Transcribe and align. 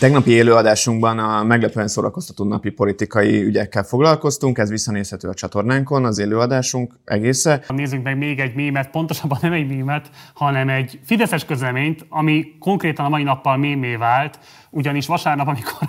Tegnapi 0.00 0.30
élőadásunkban 0.30 1.18
a 1.18 1.42
meglepően 1.42 1.88
szórakoztató 1.88 2.44
napi 2.44 2.70
politikai 2.70 3.42
ügyekkel 3.42 3.82
foglalkoztunk, 3.82 4.58
ez 4.58 4.70
visszanézhető 4.70 5.28
a 5.28 5.34
csatornánkon, 5.34 6.04
az 6.04 6.18
élőadásunk 6.18 6.98
egésze. 7.04 7.64
Nézzünk 7.68 8.02
meg 8.02 8.18
még 8.18 8.38
egy 8.38 8.54
mémet, 8.54 8.90
pontosabban 8.90 9.38
nem 9.42 9.52
egy 9.52 9.68
mémet, 9.68 10.10
hanem 10.34 10.68
egy 10.68 11.00
Fideszes 11.04 11.44
közleményt, 11.44 12.06
ami 12.08 12.44
konkrétan 12.58 13.04
a 13.04 13.08
mai 13.08 13.22
nappal 13.22 13.56
mémé 13.56 13.94
vált, 13.94 14.38
ugyanis 14.70 15.06
vasárnap, 15.06 15.46
amikor 15.46 15.88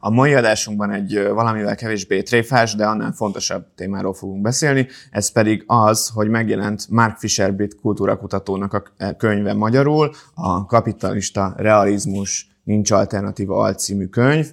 a 0.00 0.10
mai 0.10 0.34
adásunkban 0.34 0.90
egy 0.90 1.28
valamivel 1.32 1.74
kevésbé 1.74 2.22
tréfás, 2.22 2.74
de 2.74 2.86
annál 2.86 3.12
fontosabb 3.12 3.66
témáról 3.74 4.14
fogunk 4.14 4.42
beszélni, 4.42 4.86
ez 5.10 5.32
pedig 5.32 5.64
az, 5.66 6.08
hogy 6.08 6.28
megjelent 6.28 6.88
Mark 6.88 7.18
Fisher 7.18 7.54
brit 7.54 7.80
kultúrakutatónak 7.80 8.72
a 8.74 8.82
könyve 9.16 9.52
magyarul, 9.52 10.10
a 10.34 10.66
Kapitalista 10.66 11.54
Realizmus 11.56 12.56
Nincs 12.64 12.90
Alternatíva 12.90 13.56
alcímű 13.56 14.06
könyv. 14.06 14.52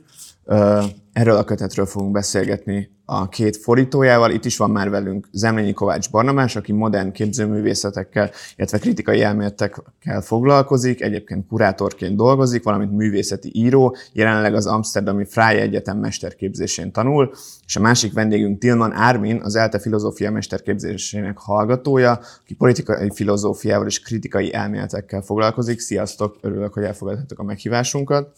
Erről 1.14 1.36
a 1.36 1.44
kötetről 1.44 1.86
fogunk 1.86 2.12
beszélgetni 2.12 2.95
a 3.06 3.30
két 3.30 3.58
fordítójával. 3.58 4.32
Itt 4.32 4.46
is 4.46 4.58
van 4.58 4.70
már 4.70 4.90
velünk 4.90 5.28
Zemlényi 5.32 5.74
Kovács 5.74 6.10
Barnabás, 6.10 6.56
aki 6.56 6.72
modern 6.72 7.12
képzőművészetekkel, 7.12 8.32
illetve 8.56 8.78
kritikai 8.78 9.22
elméletekkel 9.22 10.22
foglalkozik, 10.22 11.02
egyébként 11.02 11.48
kurátorként 11.48 12.16
dolgozik, 12.16 12.64
valamint 12.64 12.92
művészeti 12.92 13.50
író, 13.54 13.96
jelenleg 14.14 14.54
az 14.54 14.66
Amsterdami 14.66 15.26
Freie 15.26 15.62
Egyetem 15.62 15.98
mesterképzésén 15.98 16.92
tanul, 16.92 17.32
és 17.66 17.76
a 17.76 17.80
másik 17.80 18.14
vendégünk 18.14 18.60
Tilman 18.60 18.94
Ármin, 18.94 19.42
az 19.42 19.56
ELTE 19.56 19.80
filozófia 19.80 20.32
mesterképzésének 20.32 21.38
hallgatója, 21.38 22.20
aki 22.42 22.56
politikai 22.56 23.12
filozófiával 23.14 23.88
és 23.88 24.00
kritikai 24.00 24.54
elméletekkel 24.54 25.22
foglalkozik. 25.22 25.80
Sziasztok, 25.80 26.38
örülök, 26.42 26.74
hogy 26.74 26.84
elfogadhatok 26.84 27.40
a 27.40 27.44
meghívásunkat. 27.44 28.32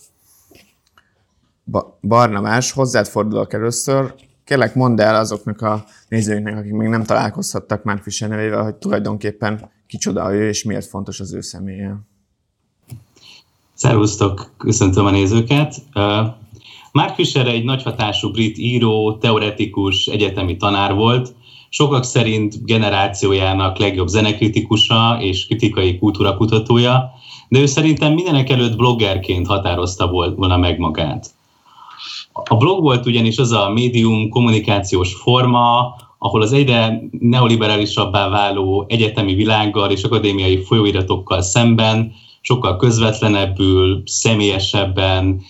Barnabás, 2.02 2.72
hozzád 2.72 3.08
fordulok 3.08 3.54
először. 3.54 4.14
Kérlek, 4.48 4.76
mondd 4.76 5.02
el 5.02 5.16
azoknak 5.16 5.62
a 5.62 5.86
nézőinknek, 6.10 6.58
akik 6.58 6.72
még 6.72 6.88
nem 6.88 7.04
találkozhattak 7.04 7.84
már 7.84 8.00
Fischer 8.02 8.30
nevével, 8.30 8.64
hogy 8.64 8.76
tulajdonképpen 8.76 9.72
kicsoda 9.88 10.34
ő, 10.34 10.48
és 10.48 10.64
miért 10.64 10.86
fontos 10.86 11.20
az 11.20 11.34
ő 11.34 11.42
személye. 11.42 11.96
Szervusztok, 13.74 14.54
köszöntöm 14.58 15.06
a 15.06 15.12
nézőket. 15.12 15.76
Mark 16.92 17.16
Fisher 17.16 17.48
egy 17.48 17.64
nagyhatású 17.64 18.32
brit 18.32 18.58
író, 18.58 19.18
teoretikus, 19.18 20.06
egyetemi 20.06 20.58
tanár 20.58 20.94
volt, 20.94 21.36
sokak 21.70 22.04
szerint 22.04 22.66
generációjának 22.66 23.78
legjobb 23.78 24.08
zenekritikusa 24.08 25.18
és 25.22 25.46
kritikai 25.46 25.98
kultúrakutatója, 25.98 27.12
de 27.50 27.60
ő 27.60 27.66
szerintem 27.66 28.14
mindenek 28.14 28.50
előtt 28.50 28.78
bloggerként 28.78 29.48
határozta 29.48 30.08
volna 30.08 30.58
meg 30.58 30.78
magát. 30.78 31.36
A 32.44 32.56
blog 32.58 32.82
volt 32.82 33.06
ugyanis 33.06 33.38
az 33.38 33.52
a 33.52 33.70
médium, 33.70 34.30
kommunikációs 34.30 35.14
forma, 35.14 35.96
ahol 36.18 36.42
az 36.42 36.54
egyre 36.54 37.02
neoliberálisabbá 37.12 38.30
váló 38.30 38.86
egyetemi 38.88 39.34
világgal 39.34 39.92
és 39.92 40.04
akadémiai 40.04 40.64
folyóiratokkal 40.64 41.42
szemben 41.42 42.14
sokkal 42.42 42.78
közvetlenebbül, 42.78 44.02
személyesebben 44.06 45.42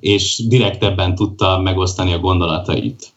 és 0.00 0.42
direktebben 0.48 1.14
tudta 1.14 1.58
megosztani 1.58 2.12
a 2.12 2.18
gondolatait. 2.18 3.13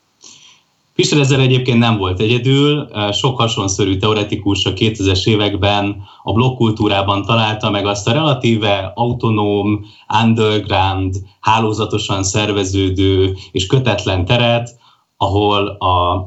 Fischer 0.97 1.19
ezzel 1.19 1.39
egyébként 1.39 1.77
nem 1.77 1.97
volt 1.97 2.19
egyedül, 2.19 2.87
sok 3.11 3.37
hasonszörű 3.39 3.97
teoretikus 3.97 4.65
a 4.65 4.73
2000-es 4.73 5.27
években 5.27 6.03
a 6.23 6.33
blogkultúrában 6.33 7.21
találta 7.21 7.69
meg 7.69 7.85
azt 7.85 8.07
a 8.07 8.11
relatíve 8.11 8.91
autonóm, 8.95 9.85
underground, 10.21 11.15
hálózatosan 11.39 12.23
szerveződő 12.23 13.35
és 13.51 13.65
kötetlen 13.65 14.25
teret, 14.25 14.69
ahol 15.17 15.67
a 15.67 16.25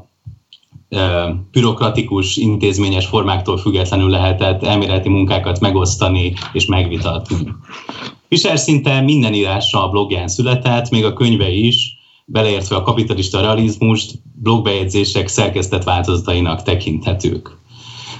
bürokratikus, 1.51 2.37
intézményes 2.37 3.07
formáktól 3.07 3.59
függetlenül 3.59 4.09
lehetett 4.09 4.63
elméleti 4.63 5.09
munkákat 5.09 5.61
megosztani 5.61 6.33
és 6.53 6.67
megvitatni. 6.67 7.37
Fischer 8.29 8.59
szinte 8.59 9.01
minden 9.01 9.35
írása 9.35 9.85
a 9.85 9.89
blogján 9.89 10.29
született, 10.29 10.91
még 10.91 11.05
a 11.05 11.13
könyve 11.13 11.51
is, 11.51 11.99
beleértve 12.33 12.77
a 12.77 12.83
kapitalista 12.83 13.41
realizmust, 13.41 14.13
blogbejegyzések 14.43 15.29
szerkesztett 15.29 15.85
változatainak 15.85 16.63
tekinthetők. 16.63 17.59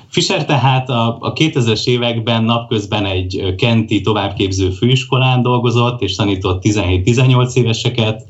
Fischer 0.09 0.45
tehát 0.45 0.89
a, 0.89 1.17
a 1.21 1.33
2000-es 1.33 1.85
években 1.85 2.45
napközben 2.45 3.05
egy 3.05 3.55
kenti 3.57 4.01
továbbképző 4.01 4.71
főiskolán 4.71 5.43
dolgozott, 5.43 6.03
és 6.03 6.15
tanított 6.15 6.63
17-18 6.65 7.53
éveseket, 7.55 8.29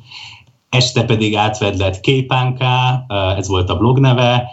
este 0.69 1.05
pedig 1.05 1.35
átvedlett 1.35 2.01
Képánká, 2.01 3.05
ez 3.37 3.49
volt 3.49 3.71
a 3.71 3.77
blog 3.77 3.99
neve, 3.99 4.51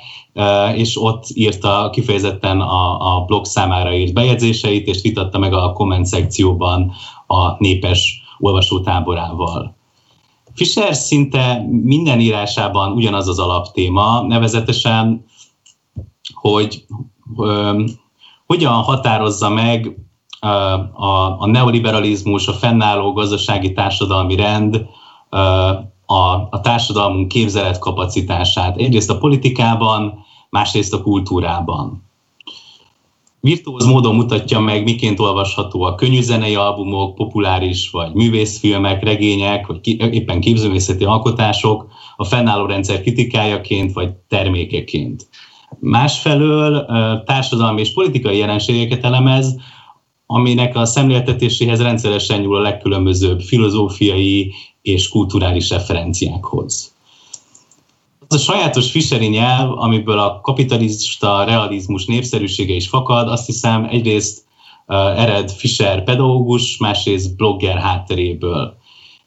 és 0.76 1.02
ott 1.02 1.26
írta 1.34 1.90
kifejezetten 1.92 2.59
a, 2.59 3.16
a 3.16 3.22
blog 3.26 3.46
számára 3.46 3.94
írt 3.94 4.14
bejegyzéseit, 4.14 4.88
és 4.88 5.02
vitatta 5.02 5.38
meg 5.38 5.54
a 5.54 5.74
komment 5.74 6.06
szekcióban 6.06 6.92
a 7.28 7.56
népes 7.58 8.22
olvasótáborával. 8.40 9.77
Fischer 10.57 10.95
szinte 10.95 11.66
minden 11.69 12.19
írásában 12.19 12.91
ugyanaz 12.91 13.28
az 13.28 13.40
alaptéma, 13.40 14.22
nevezetesen, 14.22 15.25
hogy 16.34 16.85
ö, 17.38 17.84
hogyan 18.45 18.73
határozza 18.73 19.50
meg 19.50 19.97
ö, 20.41 20.47
a, 20.47 21.41
a 21.41 21.46
neoliberalizmus, 21.46 22.47
a 22.47 22.53
fennálló 22.53 23.13
gazdasági 23.13 23.73
társadalmi 23.73 24.35
rend, 24.35 24.85
ö, 25.29 25.38
a, 26.06 26.47
a 26.50 26.59
társadalmunk 26.62 27.28
képzelet 27.28 27.79
kapacitását. 27.79 28.78
Egyrészt 28.78 29.09
a 29.09 29.17
politikában, 29.17 30.25
másrészt 30.50 30.94
a 30.94 31.01
kultúrában 31.01 32.06
virtuóz 33.40 33.86
módon 33.86 34.16
mutatja 34.16 34.59
meg, 34.59 34.84
miként 34.84 35.20
olvasható 35.20 35.81
a 35.81 35.96
könnyűzenei 35.96 36.56
albumok, 36.56 37.16
populáris 37.16 37.90
vagy 37.90 38.14
művészfilmek, 38.14 39.03
regények, 39.03 39.68
vagy 39.68 39.80
ki, 39.80 39.98
éppen 40.12 40.40
képzőművészeti 40.40 41.03
alkotások 41.03 41.88
a 42.16 42.24
fennálló 42.24 42.66
rendszer 42.66 43.02
kritikájaként 43.02 43.94
vagy 43.94 44.09
termékeként. 44.28 45.28
Másfelől 45.80 46.86
társadalmi 47.26 47.80
és 47.80 47.94
politikai 47.94 48.38
jelenségeket 48.38 49.03
elemez, 49.03 49.56
aminek 50.26 50.76
a 50.76 50.86
szemléltetéséhez 50.86 51.81
rendszeresen 51.81 52.42
nyúl 52.42 52.56
a 52.56 52.62
legkülönbözőbb 52.62 53.40
filozófiai 53.40 54.53
és 54.81 55.09
kulturális 55.09 55.70
referenciákhoz 55.70 56.97
az 58.28 58.36
a 58.36 58.52
sajátos 58.52 58.92
Fischeri 58.92 59.28
nyelv, 59.28 59.80
amiből 59.80 60.20
a 60.20 60.42
kapitalista 60.42 61.44
realizmus 61.44 62.06
népszerűsége 62.06 62.74
is 62.74 62.88
fakad, 62.88 63.28
azt 63.28 63.46
hiszem 63.46 63.88
egyrészt 63.90 64.46
uh, 64.88 65.22
ered 65.22 65.52
Fischer 65.52 66.04
pedagógus, 66.04 66.78
másrészt 66.78 67.36
blogger 67.36 67.78
hátteréből. 67.78 68.78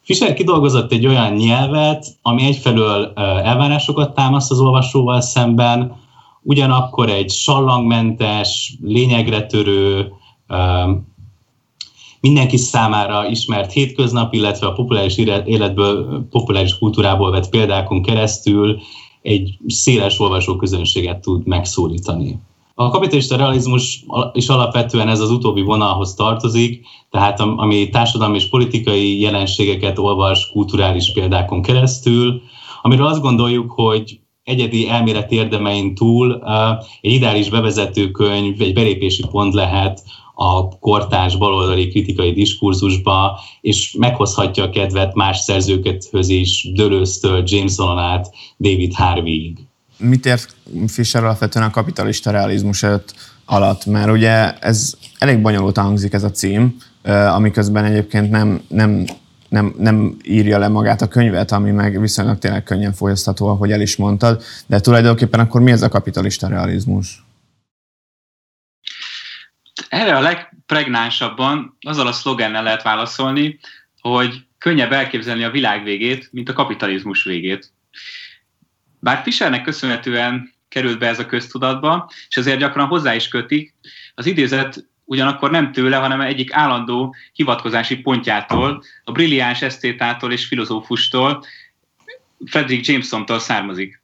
Fischer 0.01 0.35
kidolgozott 0.35 0.93
egy 0.93 1.07
olyan 1.07 1.33
nyelvet, 1.33 2.07
ami 2.23 2.45
egyfelől 2.45 3.13
uh, 3.17 3.23
elvárásokat 3.23 4.15
támaszt 4.15 4.51
az 4.51 4.61
olvasóval 4.61 5.21
szemben, 5.21 5.97
ugyanakkor 6.43 7.09
egy 7.09 7.31
sallangmentes, 7.31 8.77
lényegre 8.83 9.47
törő, 9.47 10.13
uh, 10.49 10.91
mindenki 12.21 12.57
számára 12.57 13.29
ismert 13.29 13.73
hétköznap, 13.73 14.35
illetve 14.35 14.67
a 14.67 14.73
populáris 14.73 15.17
életből, 15.45 16.27
populáris 16.31 16.79
kultúrából 16.79 17.31
vett 17.31 17.49
példákon 17.49 18.03
keresztül 18.03 18.81
egy 19.23 19.59
széles 19.67 20.21
olvasóközönséget 20.21 21.21
tud 21.21 21.47
megszólítani. 21.47 22.39
A 22.75 22.89
kapitalista 22.89 23.37
realizmus 23.37 24.05
is 24.33 24.49
alapvetően 24.49 25.09
ez 25.09 25.21
az 25.21 25.31
utóbbi 25.31 25.63
vonalhoz 25.63 26.15
tartozik, 26.15 26.87
tehát 27.11 27.41
ami 27.41 27.89
társadalmi 27.89 28.37
és 28.37 28.49
politikai 28.49 29.21
jelenségeket 29.21 29.99
olvas 29.99 30.51
kulturális 30.53 31.13
példákon 31.13 31.63
keresztül, 31.63 32.43
amiről 32.83 33.07
azt 33.07 33.21
gondoljuk, 33.21 33.71
hogy 33.71 34.21
egyedi 34.45 34.89
elméleti 34.89 35.35
érdemein 35.35 35.95
túl 35.95 36.43
egy 37.01 37.13
ideális 37.13 37.51
bevezetőkönyv, 37.51 38.61
egy 38.61 38.75
belépési 38.75 39.25
pont 39.31 39.55
lehet 39.55 40.03
a 40.43 40.69
kortárs 40.79 41.37
baloldali 41.37 41.89
kritikai 41.89 42.33
diskurzusba, 42.33 43.41
és 43.61 43.95
meghozhatja 43.99 44.65
a 44.65 44.71
kedvet 44.71 45.15
más 45.15 45.39
szerzőkethöz 45.39 46.29
is, 46.29 46.69
Dölőztől, 46.75 47.43
Jamesonon 47.47 47.99
át, 47.99 48.31
David 48.59 48.93
Harveyig. 48.95 49.59
Mit 49.99 50.27
ért 50.27 50.57
Fischer 50.87 51.25
alapvetően 51.25 51.67
a 51.67 51.71
kapitalista 51.71 52.31
realizmus 52.31 52.85
alatt? 53.45 53.87
Mert 53.87 54.11
ugye 54.11 54.59
ez 54.59 54.95
elég 55.19 55.41
bonyolult 55.41 55.77
hangzik 55.77 56.13
ez 56.13 56.25
a 56.25 56.31
cím, 56.31 56.77
amiközben 57.33 57.85
egyébként 57.85 58.31
nem, 58.31 58.61
nem 58.69 59.05
nem, 59.49 59.75
nem 59.79 60.17
írja 60.23 60.59
le 60.59 60.69
magát 60.69 61.03
a 61.03 61.09
könyvet, 61.09 61.53
ami 61.53 61.71
meg 61.71 62.01
viszonylag 62.01 62.39
tényleg 62.39 62.63
könnyen 62.63 62.93
folyasztható, 62.93 63.47
ahogy 63.47 63.73
el 63.73 63.81
is 63.81 63.97
mondtad, 63.97 64.43
de 64.67 64.81
tulajdonképpen 64.81 65.41
akkor 65.41 65.61
mi 65.61 65.71
ez 65.71 65.83
a 65.83 65.89
kapitalista 65.89 66.49
realizmus? 66.49 67.25
Erre 69.89 70.17
a 70.17 70.21
legpregnánsabban 70.21 71.77
azzal 71.81 72.07
a 72.07 72.13
szlogennel 72.13 72.63
lehet 72.63 72.83
válaszolni, 72.83 73.59
hogy 74.01 74.45
könnyebb 74.59 74.93
elképzelni 74.93 75.45
a 75.45 75.51
világ 75.51 75.85
végét, 75.85 76.29
mint 76.33 76.49
a 76.49 76.53
kapitalizmus 76.53 77.25
végét. 77.25 77.73
Bár 78.99 79.23
Fischernek 79.23 79.63
köszönhetően 79.63 80.53
került 80.69 80.99
be 80.99 81.07
ez 81.07 81.19
a 81.19 81.27
köztudatba, 81.27 82.11
és 82.29 82.37
ezért 82.37 82.59
gyakran 82.59 82.87
hozzá 82.87 83.15
is 83.15 83.29
kötik, 83.29 83.75
az 84.15 84.27
idézet 84.27 84.89
ugyanakkor 85.05 85.51
nem 85.51 85.73
tőle, 85.73 85.97
hanem 85.97 86.21
egyik 86.21 86.53
állandó 86.53 87.15
hivatkozási 87.33 87.97
pontjától, 87.97 88.83
a 89.05 89.13
brilliáns 89.13 89.63
esztétától 89.63 90.33
és 90.33 90.47
filozófustól, 90.47 91.45
Frederick 92.47 92.87
Jamesontól 92.87 93.39
származik. 93.39 94.01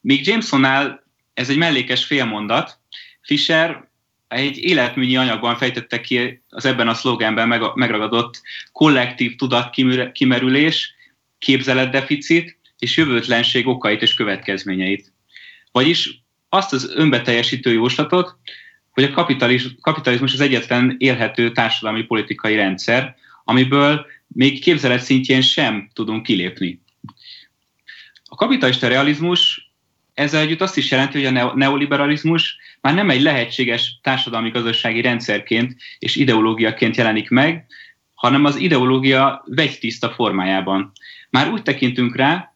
Míg 0.00 0.26
Jamesonnál 0.26 1.04
ez 1.34 1.48
egy 1.48 1.56
mellékes 1.56 2.04
félmondat, 2.04 2.78
Fisher 3.20 3.88
egy 4.34 4.58
életműnyi 4.58 5.16
anyagban 5.16 5.56
fejtette 5.56 6.00
ki 6.00 6.42
az 6.48 6.64
ebben 6.64 6.88
a 6.88 6.94
szlogenben 6.94 7.72
megragadott 7.74 8.40
kollektív 8.72 9.36
tudat 9.36 9.74
kimerülés, 10.12 10.94
képzeletdeficit 11.38 12.58
és 12.78 12.96
jövőtlenség 12.96 13.66
okait 13.66 14.02
és 14.02 14.14
következményeit. 14.14 15.12
Vagyis 15.72 16.22
azt 16.48 16.72
az 16.72 16.92
önbeteljesítő 16.94 17.72
jóslatot, 17.72 18.36
hogy 18.90 19.04
a 19.04 19.26
kapitalizmus 19.80 20.32
az 20.32 20.40
egyetlen 20.40 20.94
élhető 20.98 21.52
társadalmi 21.52 22.02
politikai 22.02 22.54
rendszer, 22.54 23.16
amiből 23.44 24.06
még 24.26 24.60
képzelet 24.60 25.02
szintjén 25.02 25.40
sem 25.40 25.90
tudunk 25.92 26.22
kilépni. 26.22 26.82
A 28.24 28.34
kapitalista 28.34 28.88
realizmus 28.88 29.63
ezzel 30.14 30.40
együtt 30.40 30.60
azt 30.60 30.76
is 30.76 30.90
jelenti, 30.90 31.24
hogy 31.24 31.36
a 31.36 31.54
neoliberalizmus 31.54 32.56
már 32.80 32.94
nem 32.94 33.10
egy 33.10 33.20
lehetséges 33.20 33.98
társadalmi-gazdasági 34.02 35.00
rendszerként 35.00 35.76
és 35.98 36.16
ideológiaként 36.16 36.96
jelenik 36.96 37.28
meg, 37.28 37.66
hanem 38.14 38.44
az 38.44 38.56
ideológia 38.56 39.44
vegytiszta 39.46 40.10
formájában. 40.10 40.92
Már 41.30 41.50
úgy 41.50 41.62
tekintünk 41.62 42.16
rá, 42.16 42.52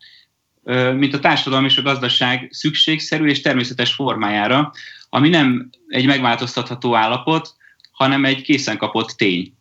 mint 0.95 1.15
a 1.15 1.19
társadalom 1.19 1.65
és 1.65 1.77
a 1.77 1.83
gazdaság 1.83 2.49
szükségszerű 2.51 3.27
és 3.27 3.41
természetes 3.41 3.95
formájára, 3.95 4.73
ami 5.09 5.29
nem 5.29 5.71
egy 5.89 6.07
megváltoztatható 6.07 6.95
állapot, 6.95 7.55
hanem 7.91 8.25
egy 8.25 8.43
készen 8.43 8.77
kapott 8.77 9.11
tény. 9.11 9.53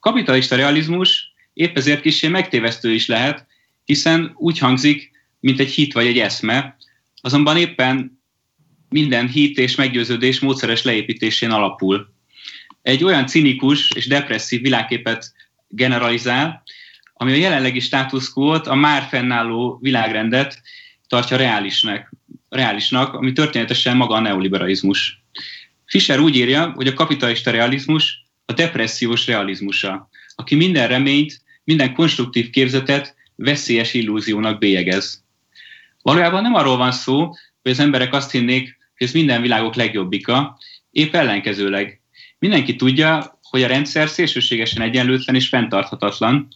Kapitalista 0.00 0.56
realizmus 0.56 1.32
épp 1.52 1.76
ezért 1.76 2.00
kicsi 2.00 2.28
megtévesztő 2.28 2.92
is 2.92 3.06
lehet, 3.06 3.46
hiszen 3.84 4.32
úgy 4.36 4.58
hangzik, 4.58 5.10
mint 5.40 5.60
egy 5.60 5.70
hit 5.70 5.92
vagy 5.92 6.06
egy 6.06 6.18
eszme, 6.18 6.76
azonban 7.20 7.56
éppen 7.56 8.22
minden 8.88 9.28
hit 9.28 9.58
és 9.58 9.74
meggyőződés 9.74 10.40
módszeres 10.40 10.82
leépítésén 10.82 11.50
alapul. 11.50 12.14
Egy 12.82 13.04
olyan 13.04 13.26
cinikus 13.26 13.90
és 13.94 14.06
depresszív 14.06 14.60
világképet 14.60 15.32
generalizál, 15.68 16.62
ami 17.12 17.32
a 17.32 17.36
jelenlegi 17.36 17.80
státuszkót, 17.80 18.66
a 18.66 18.74
már 18.74 19.02
fennálló 19.02 19.78
világrendet 19.82 20.62
tartja 21.08 21.36
reálisnak, 21.36 22.12
reálisnak, 22.48 23.14
ami 23.14 23.32
történetesen 23.32 23.96
maga 23.96 24.14
a 24.14 24.20
neoliberalizmus. 24.20 25.22
Fischer 25.86 26.20
úgy 26.20 26.36
írja, 26.36 26.72
hogy 26.74 26.86
a 26.86 26.94
kapitalista 26.94 27.50
realizmus 27.50 28.24
a 28.44 28.52
depressziós 28.52 29.26
realizmusa, 29.26 30.08
aki 30.34 30.54
minden 30.54 30.88
reményt, 30.88 31.40
minden 31.64 31.94
konstruktív 31.94 32.50
képzetet 32.50 33.14
veszélyes 33.36 33.94
illúziónak 33.94 34.58
bélyegez. 34.58 35.24
Valójában 36.02 36.42
nem 36.42 36.54
arról 36.54 36.76
van 36.76 36.92
szó, 36.92 37.26
hogy 37.62 37.72
az 37.72 37.78
emberek 37.78 38.14
azt 38.14 38.30
hinnék, 38.30 38.78
hogy 38.98 39.06
ez 39.06 39.12
minden 39.12 39.42
világok 39.42 39.74
legjobbika, 39.74 40.58
épp 40.90 41.14
ellenkezőleg. 41.14 42.00
Mindenki 42.38 42.76
tudja, 42.76 43.38
hogy 43.42 43.62
a 43.62 43.66
rendszer 43.66 44.08
szélsőségesen 44.08 44.82
egyenlőtlen 44.82 45.36
és 45.36 45.48
fenntarthatatlan, 45.48 46.48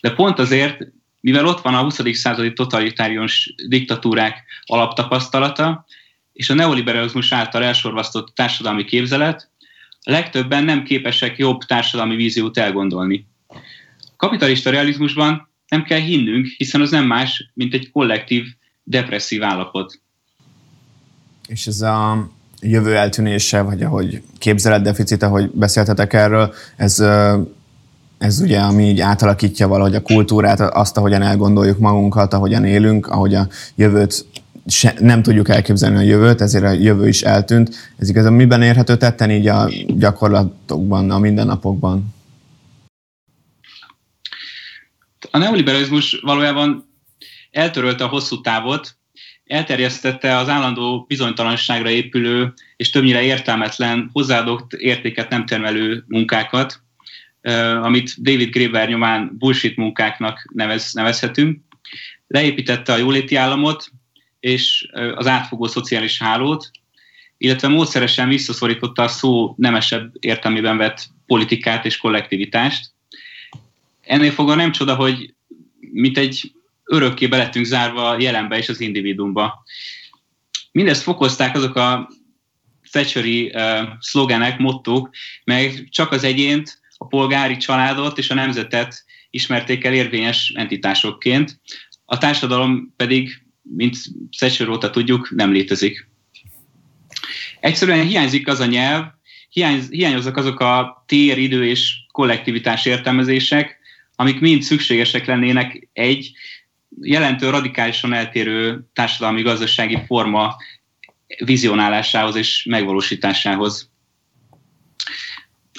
de 0.00 0.10
pont 0.10 0.38
azért, 0.38 0.78
mivel 1.20 1.46
ott 1.46 1.60
van 1.60 1.74
a 1.74 1.82
20. 1.82 2.00
századi 2.12 2.52
totalitárius 2.52 3.54
diktatúrák 3.68 4.44
alaptapasztalata, 4.64 5.84
és 6.32 6.50
a 6.50 6.54
neoliberalizmus 6.54 7.32
által 7.32 7.64
elsorvasztott 7.64 8.34
társadalmi 8.34 8.84
képzelet, 8.84 9.50
a 10.04 10.10
legtöbben 10.10 10.64
nem 10.64 10.84
képesek 10.84 11.38
jobb 11.38 11.60
társadalmi 11.60 12.16
víziót 12.16 12.58
elgondolni. 12.58 13.26
A 13.48 14.16
kapitalista 14.16 14.70
realizmusban 14.70 15.48
nem 15.68 15.84
kell 15.84 16.00
hinnünk, 16.00 16.46
hiszen 16.46 16.80
az 16.80 16.90
nem 16.90 17.06
más, 17.06 17.50
mint 17.54 17.74
egy 17.74 17.90
kollektív, 17.90 18.46
depresszív 18.84 19.42
állapot. 19.42 20.00
És 21.46 21.66
ez 21.66 21.80
a 21.80 22.28
jövő 22.60 22.96
eltűnése, 22.96 23.62
vagy 23.62 23.82
ahogy 23.82 24.22
képzeletdeficit, 24.38 25.22
ahogy 25.22 25.50
beszéltetek 25.50 26.12
erről, 26.12 26.54
ez 26.76 27.04
ez 28.22 28.40
ugye, 28.40 28.60
ami 28.60 28.84
így 28.84 29.00
átalakítja 29.00 29.68
valahogy 29.68 29.94
a 29.94 30.02
kultúrát, 30.02 30.60
azt, 30.60 30.96
ahogyan 30.96 31.22
elgondoljuk 31.22 31.78
magunkat, 31.78 32.34
ahogyan 32.34 32.64
élünk, 32.64 33.06
ahogy 33.06 33.34
a 33.34 33.48
jövőt 33.74 34.26
se, 34.66 34.94
nem 34.98 35.22
tudjuk 35.22 35.48
elképzelni 35.48 35.96
a 35.96 36.00
jövőt, 36.00 36.40
ezért 36.40 36.64
a 36.64 36.70
jövő 36.70 37.08
is 37.08 37.22
eltűnt. 37.22 37.74
Ez 37.98 38.08
igazán 38.08 38.32
miben 38.32 38.62
érhető 38.62 38.96
tetten 38.96 39.30
így 39.30 39.46
a 39.46 39.70
gyakorlatokban, 39.86 41.10
a 41.10 41.18
mindennapokban? 41.18 42.14
A 45.30 45.38
neoliberalizmus 45.38 46.20
valójában 46.24 46.91
eltörölte 47.52 48.04
a 48.04 48.08
hosszú 48.08 48.40
távot, 48.40 48.96
elterjesztette 49.46 50.36
az 50.36 50.48
állandó 50.48 51.04
bizonytalanságra 51.08 51.90
épülő 51.90 52.52
és 52.76 52.90
többnyire 52.90 53.22
értelmetlen, 53.22 54.10
hozzáadott 54.12 54.72
értéket 54.72 55.30
nem 55.30 55.46
termelő 55.46 56.04
munkákat, 56.06 56.82
amit 57.82 58.22
David 58.22 58.50
Graeber 58.50 58.88
nyomán 58.88 59.30
bullshit 59.38 59.76
munkáknak 59.76 60.50
nevez, 60.54 60.92
nevezhetünk. 60.92 61.60
Leépítette 62.26 62.92
a 62.92 62.96
jóléti 62.96 63.34
államot 63.34 63.90
és 64.40 64.88
az 65.14 65.26
átfogó 65.26 65.66
szociális 65.66 66.18
hálót, 66.18 66.70
illetve 67.38 67.68
módszeresen 67.68 68.28
visszaszorította 68.28 69.02
a 69.02 69.08
szó 69.08 69.54
nemesebb 69.56 70.12
értelmében 70.20 70.76
vett 70.76 71.06
politikát 71.26 71.84
és 71.84 71.96
kollektivitást. 71.96 72.90
Ennél 74.00 74.30
fogva 74.30 74.54
nem 74.54 74.72
csoda, 74.72 74.94
hogy 74.94 75.34
mint 75.80 76.18
egy 76.18 76.52
örökké 76.84 77.26
belettünk 77.26 77.66
zárva 77.66 78.08
a 78.08 78.20
jelenbe 78.20 78.58
és 78.58 78.68
az 78.68 78.80
individumba. 78.80 79.64
Mindezt 80.72 81.02
fokozták 81.02 81.56
azok 81.56 81.76
a 81.76 82.10
Thatcheri 82.90 83.52
uh, 83.54 83.88
szlogenek, 84.00 84.58
mottók, 84.58 85.10
meg 85.44 85.88
csak 85.90 86.12
az 86.12 86.24
egyént, 86.24 86.80
a 86.96 87.06
polgári 87.06 87.56
családot 87.56 88.18
és 88.18 88.30
a 88.30 88.34
nemzetet 88.34 89.04
ismerték 89.30 89.84
el 89.84 89.94
érvényes 89.94 90.52
entitásokként, 90.56 91.60
a 92.04 92.18
társadalom 92.18 92.92
pedig, 92.96 93.42
mint 93.62 93.96
Thatcher 94.38 94.68
óta 94.68 94.90
tudjuk, 94.90 95.30
nem 95.30 95.52
létezik. 95.52 96.08
Egyszerűen 97.60 98.06
hiányzik 98.06 98.48
az 98.48 98.60
a 98.60 98.66
nyelv, 98.66 99.04
hiányoznak 99.90 100.36
azok 100.36 100.60
a 100.60 101.04
tér, 101.06 101.38
idő 101.38 101.66
és 101.66 101.94
kollektivitás 102.10 102.86
értelmezések, 102.86 103.78
amik 104.16 104.40
mind 104.40 104.62
szükségesek 104.62 105.26
lennének 105.26 105.88
egy 105.92 106.32
jelentő 107.00 107.50
radikálisan 107.50 108.12
eltérő 108.12 108.88
társadalmi-gazdasági 108.92 109.98
forma 110.06 110.56
vizionálásához 111.44 112.36
és 112.36 112.64
megvalósításához. 112.68 113.90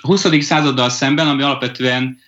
20. 0.01 0.43
századdal 0.43 0.89
szemben, 0.89 1.27
ami 1.27 1.41
alapvetően 1.41 2.20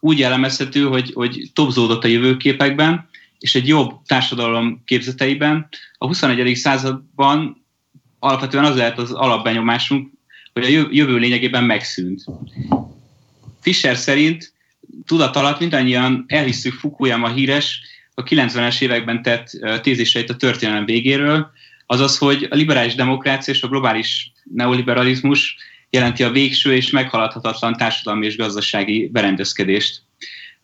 úgy 0.00 0.18
jellemezhető, 0.18 0.84
hogy, 0.84 1.12
hogy 1.12 1.50
topzódott 1.52 2.04
a 2.04 2.08
jövőképekben, 2.08 3.08
és 3.38 3.54
egy 3.54 3.68
jobb 3.68 4.02
társadalom 4.06 4.82
képzeteiben, 4.84 5.68
a 5.98 6.06
21. 6.06 6.54
században 6.54 7.64
alapvetően 8.18 8.64
az 8.64 8.76
lehet 8.76 8.98
az 8.98 9.12
alapbenyomásunk, 9.12 10.10
hogy 10.52 10.64
a 10.64 10.88
jövő 10.90 11.16
lényegében 11.16 11.64
megszűnt. 11.64 12.24
Fischer 13.60 13.96
szerint 13.96 14.52
tudat 15.04 15.36
alatt 15.36 15.60
mindannyian 15.60 16.24
elhisszük 16.28 16.72
Fukuyama 16.72 17.28
híres, 17.28 17.80
a 18.14 18.22
90-es 18.22 18.80
években 18.80 19.22
tett 19.22 19.50
téziseit 19.82 20.30
a 20.30 20.36
történelem 20.36 20.84
végéről, 20.84 21.50
azaz, 21.86 22.18
hogy 22.18 22.46
a 22.50 22.54
liberális 22.54 22.94
demokrácia 22.94 23.54
és 23.54 23.62
a 23.62 23.68
globális 23.68 24.32
neoliberalizmus 24.44 25.56
jelenti 25.90 26.22
a 26.22 26.30
végső 26.30 26.74
és 26.74 26.90
meghaladhatatlan 26.90 27.76
társadalmi 27.76 28.26
és 28.26 28.36
gazdasági 28.36 29.08
berendezkedést. 29.12 30.02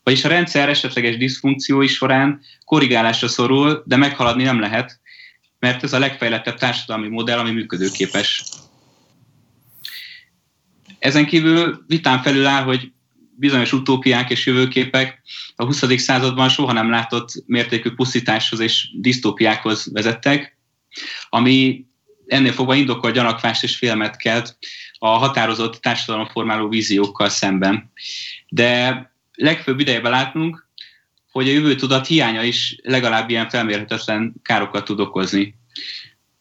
Vagyis 0.03 0.25
a 0.25 0.29
rendszer 0.29 0.69
esetleges 0.69 1.17
diszfunkciói 1.17 1.87
során 1.87 2.41
korrigálásra 2.65 3.29
szorul, 3.29 3.83
de 3.87 3.97
meghaladni 3.97 4.43
nem 4.43 4.61
lehet, 4.61 5.01
mert 5.59 5.83
ez 5.83 5.93
a 5.93 5.99
legfejlettebb 5.99 6.57
társadalmi 6.59 7.09
modell, 7.09 7.39
ami 7.39 7.51
működőképes. 7.51 8.45
Ezen 10.99 11.27
kívül 11.27 11.85
vitán 11.87 12.23
felül 12.23 12.47
áll, 12.47 12.63
hogy 12.63 12.93
bizonyos 13.37 13.73
utópiák 13.73 14.31
és 14.31 14.47
jövőképek 14.47 15.23
a 15.57 15.65
20. 15.65 16.01
században 16.01 16.49
soha 16.49 16.73
nem 16.73 16.91
látott 16.91 17.33
mértékű 17.47 17.91
pusztításhoz 17.91 18.61
és 18.61 18.89
disztópiákhoz 18.95 19.93
vezettek, 19.93 20.57
ami 21.29 21.85
ennél 22.27 22.53
fogva 22.53 22.75
indokol 22.75 23.11
gyanakvást 23.11 23.63
és 23.63 23.77
félmet 23.77 24.17
kelt 24.17 24.57
a 24.99 25.09
határozott 25.09 25.75
társadalomformáló 25.77 26.69
víziókkal 26.69 27.29
szemben. 27.29 27.93
De 28.49 29.13
legfőbb 29.35 29.81
ideje 29.81 30.01
belátnunk, 30.01 30.69
hogy 31.31 31.49
a 31.49 31.53
jövő 31.53 31.75
tudat 31.75 32.07
hiánya 32.07 32.43
is 32.43 32.77
legalább 32.83 33.31
ilyen 33.31 33.49
felmérhetetlen 33.49 34.35
károkat 34.43 34.85
tud 34.85 35.01
okozni. 35.01 35.55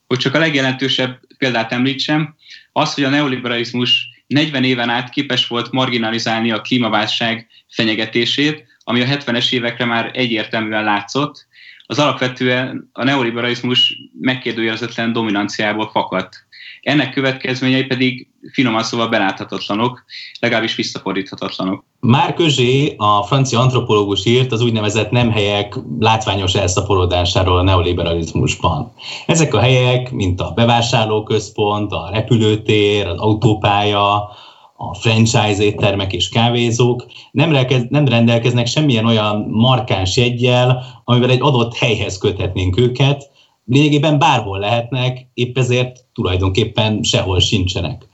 Hogy 0.07 0.17
csak 0.17 0.35
a 0.35 0.39
legjelentősebb 0.39 1.19
példát 1.37 1.71
említsem, 1.71 2.35
az, 2.71 2.93
hogy 2.93 3.03
a 3.03 3.09
neoliberalizmus 3.09 4.10
40 4.31 4.63
éven 4.63 4.89
át 4.89 5.09
képes 5.09 5.47
volt 5.47 5.71
marginalizálni 5.71 6.51
a 6.51 6.61
klímaválság 6.61 7.47
fenyegetését, 7.69 8.65
ami 8.83 9.01
a 9.01 9.05
70-es 9.05 9.53
évekre 9.53 9.85
már 9.85 10.11
egyértelműen 10.13 10.83
látszott, 10.83 11.47
az 11.85 11.99
alapvetően 11.99 12.89
a 12.93 13.03
neoliberalizmus 13.03 13.97
megkérdőjelezetlen 14.19 15.13
dominanciából 15.13 15.89
fakadt. 15.89 16.45
Ennek 16.81 17.13
következményei 17.13 17.83
pedig 17.83 18.27
finoman 18.51 18.83
szóval 18.83 19.07
beláthatatlanok, 19.07 20.05
legalábbis 20.39 20.75
visszafordíthatatlanok. 20.75 21.83
Már 21.99 22.33
közé 22.33 22.95
a 22.97 23.23
francia 23.23 23.59
antropológus 23.59 24.25
írt 24.25 24.51
az 24.51 24.61
úgynevezett 24.61 25.11
nem 25.11 25.31
helyek 25.31 25.75
látványos 25.99 26.53
elszaporodásáról 26.53 27.57
a 27.57 27.61
neoliberalizmusban. 27.61 28.93
Ezek 29.25 29.53
a 29.53 29.59
helyek, 29.59 30.11
mint 30.11 30.41
a 30.41 30.51
bevásárlóközpont, 30.55 31.91
a 31.91 32.09
repülőtér, 32.11 33.07
az 33.07 33.19
autópálya, 33.19 34.29
a 34.77 34.93
franchise 34.93 35.63
éttermek 35.63 36.13
és 36.13 36.29
kávézók 36.29 37.05
nem, 37.31 37.51
relkez, 37.51 37.83
nem 37.89 38.07
rendelkeznek 38.07 38.67
semmilyen 38.67 39.05
olyan 39.05 39.45
markáns 39.49 40.17
jegyel, 40.17 40.83
amivel 41.03 41.29
egy 41.29 41.41
adott 41.41 41.75
helyhez 41.75 42.17
köthetnénk 42.17 42.77
őket, 42.77 43.29
lényegében 43.65 44.19
bárhol 44.19 44.59
lehetnek, 44.59 45.27
épp 45.33 45.57
ezért 45.57 45.99
tulajdonképpen 46.13 47.03
sehol 47.03 47.39
sincsenek. 47.39 48.09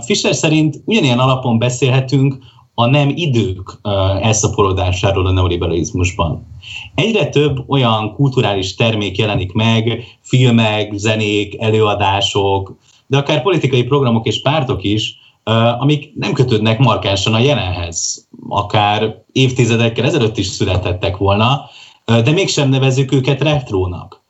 Fischer 0.00 0.34
szerint 0.34 0.82
ugyanilyen 0.84 1.18
alapon 1.18 1.58
beszélhetünk 1.58 2.38
a 2.74 2.86
nem 2.86 3.12
idők 3.14 3.78
elszaporodásáról 4.20 5.26
a 5.26 5.30
neoliberalizmusban. 5.30 6.46
Egyre 6.94 7.28
több 7.28 7.64
olyan 7.68 8.14
kulturális 8.14 8.74
termék 8.74 9.18
jelenik 9.18 9.52
meg, 9.52 10.04
filmek, 10.20 10.92
zenék, 10.94 11.60
előadások, 11.60 12.76
de 13.06 13.16
akár 13.16 13.42
politikai 13.42 13.82
programok 13.82 14.26
és 14.26 14.42
pártok 14.42 14.82
is, 14.82 15.20
amik 15.78 16.12
nem 16.14 16.32
kötődnek 16.32 16.78
markánsan 16.78 17.34
a 17.34 17.38
jelenhez, 17.38 18.28
akár 18.48 19.22
évtizedekkel 19.32 20.04
ezelőtt 20.04 20.38
is 20.38 20.46
születettek 20.46 21.16
volna, 21.16 21.60
de 22.04 22.30
mégsem 22.30 22.68
nevezzük 22.68 23.12
őket 23.12 23.42
retrónak. 23.42 24.22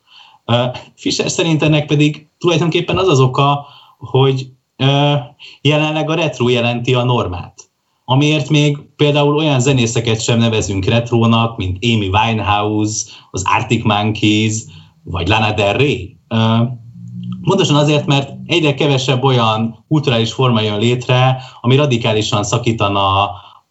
Fischer 0.94 1.30
szerint 1.30 1.62
ennek 1.62 1.86
pedig 1.86 2.26
tulajdonképpen 2.38 2.98
az 2.98 3.08
az 3.08 3.20
oka, 3.20 3.66
hogy 3.98 4.46
jelenleg 5.60 6.10
a 6.10 6.14
retro 6.14 6.48
jelenti 6.48 6.94
a 6.94 7.04
normát. 7.04 7.70
Amiért 8.04 8.48
még 8.48 8.78
például 8.96 9.36
olyan 9.36 9.60
zenészeket 9.60 10.22
sem 10.22 10.38
nevezünk 10.38 10.84
retrónak, 10.84 11.56
mint 11.56 11.84
Amy 11.84 12.08
Winehouse, 12.08 13.10
az 13.30 13.44
Arctic 13.56 13.84
Monkeys, 13.84 14.54
vagy 15.04 15.28
Lana 15.28 15.52
Del 15.52 15.72
Rey. 15.72 16.16
Pontosan 17.42 17.76
azért, 17.76 18.06
mert 18.06 18.30
egyre 18.46 18.74
kevesebb 18.74 19.24
olyan 19.24 19.84
kulturális 19.88 20.32
forma 20.32 20.60
jön 20.60 20.78
létre, 20.78 21.42
ami 21.60 21.76
radikálisan 21.76 22.44
szakítana 22.44 23.22
a, 23.22 23.30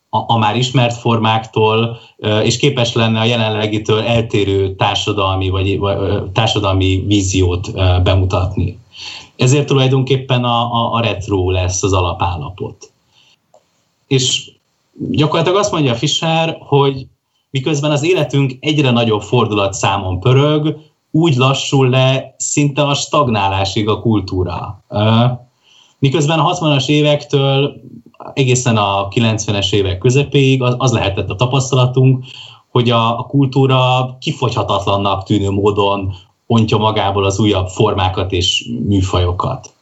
a 0.10 0.38
már 0.38 0.56
ismert 0.56 0.98
formáktól, 0.98 1.98
és 2.44 2.58
képes 2.58 2.94
lenne 2.94 3.20
a 3.20 3.24
jelenlegitől 3.24 4.02
eltérő 4.02 4.76
társadalmi, 4.76 5.50
vagy, 5.50 5.80
társadalmi 6.34 7.04
víziót 7.08 7.74
bemutatni. 8.04 8.80
Ezért 9.42 9.66
tulajdonképpen 9.66 10.44
a, 10.44 10.74
a, 10.74 10.94
a 10.94 11.02
retro 11.02 11.50
lesz 11.50 11.84
az 11.84 11.94
alapállapot. 11.94 12.92
És 14.08 14.52
gyakorlatilag 15.10 15.58
azt 15.58 15.72
mondja 15.72 15.96
Fischer, 15.96 16.58
hogy 16.60 17.08
miközben 17.50 17.92
az 17.92 18.04
életünk 18.04 18.58
egyre 18.60 18.92
nagyobb 18.92 19.22
fordulat 19.22 19.74
számon 19.74 20.20
pörög, 20.20 20.78
úgy 21.12 21.36
lassul 21.36 21.90
le 21.90 22.36
szinte 22.38 22.82
a 22.82 22.94
stagnálásig 22.94 23.88
a 23.88 24.00
kultúra. 24.00 24.84
Miközben 26.00 26.40
a 26.40 26.54
60-as 26.54 26.88
évektől 26.88 27.82
egészen 28.34 28.78
a 28.78 29.08
90-es 29.08 29.74
évek 29.74 29.98
közepéig 29.98 30.62
az, 30.62 30.92
lehetett 30.92 31.30
a 31.30 31.36
tapasztalatunk, 31.36 32.26
hogy 32.70 32.90
a 32.90 33.26
kultúra 33.30 34.16
kifogyhatatlannak 34.20 35.24
tűnő 35.24 35.50
módon 35.50 36.14
ontja 36.52 36.78
magából 36.78 37.26
az 37.26 37.40
újabb 37.40 37.68
formákat 37.68 38.32
és 38.32 38.70
műfajokat. 38.88 39.74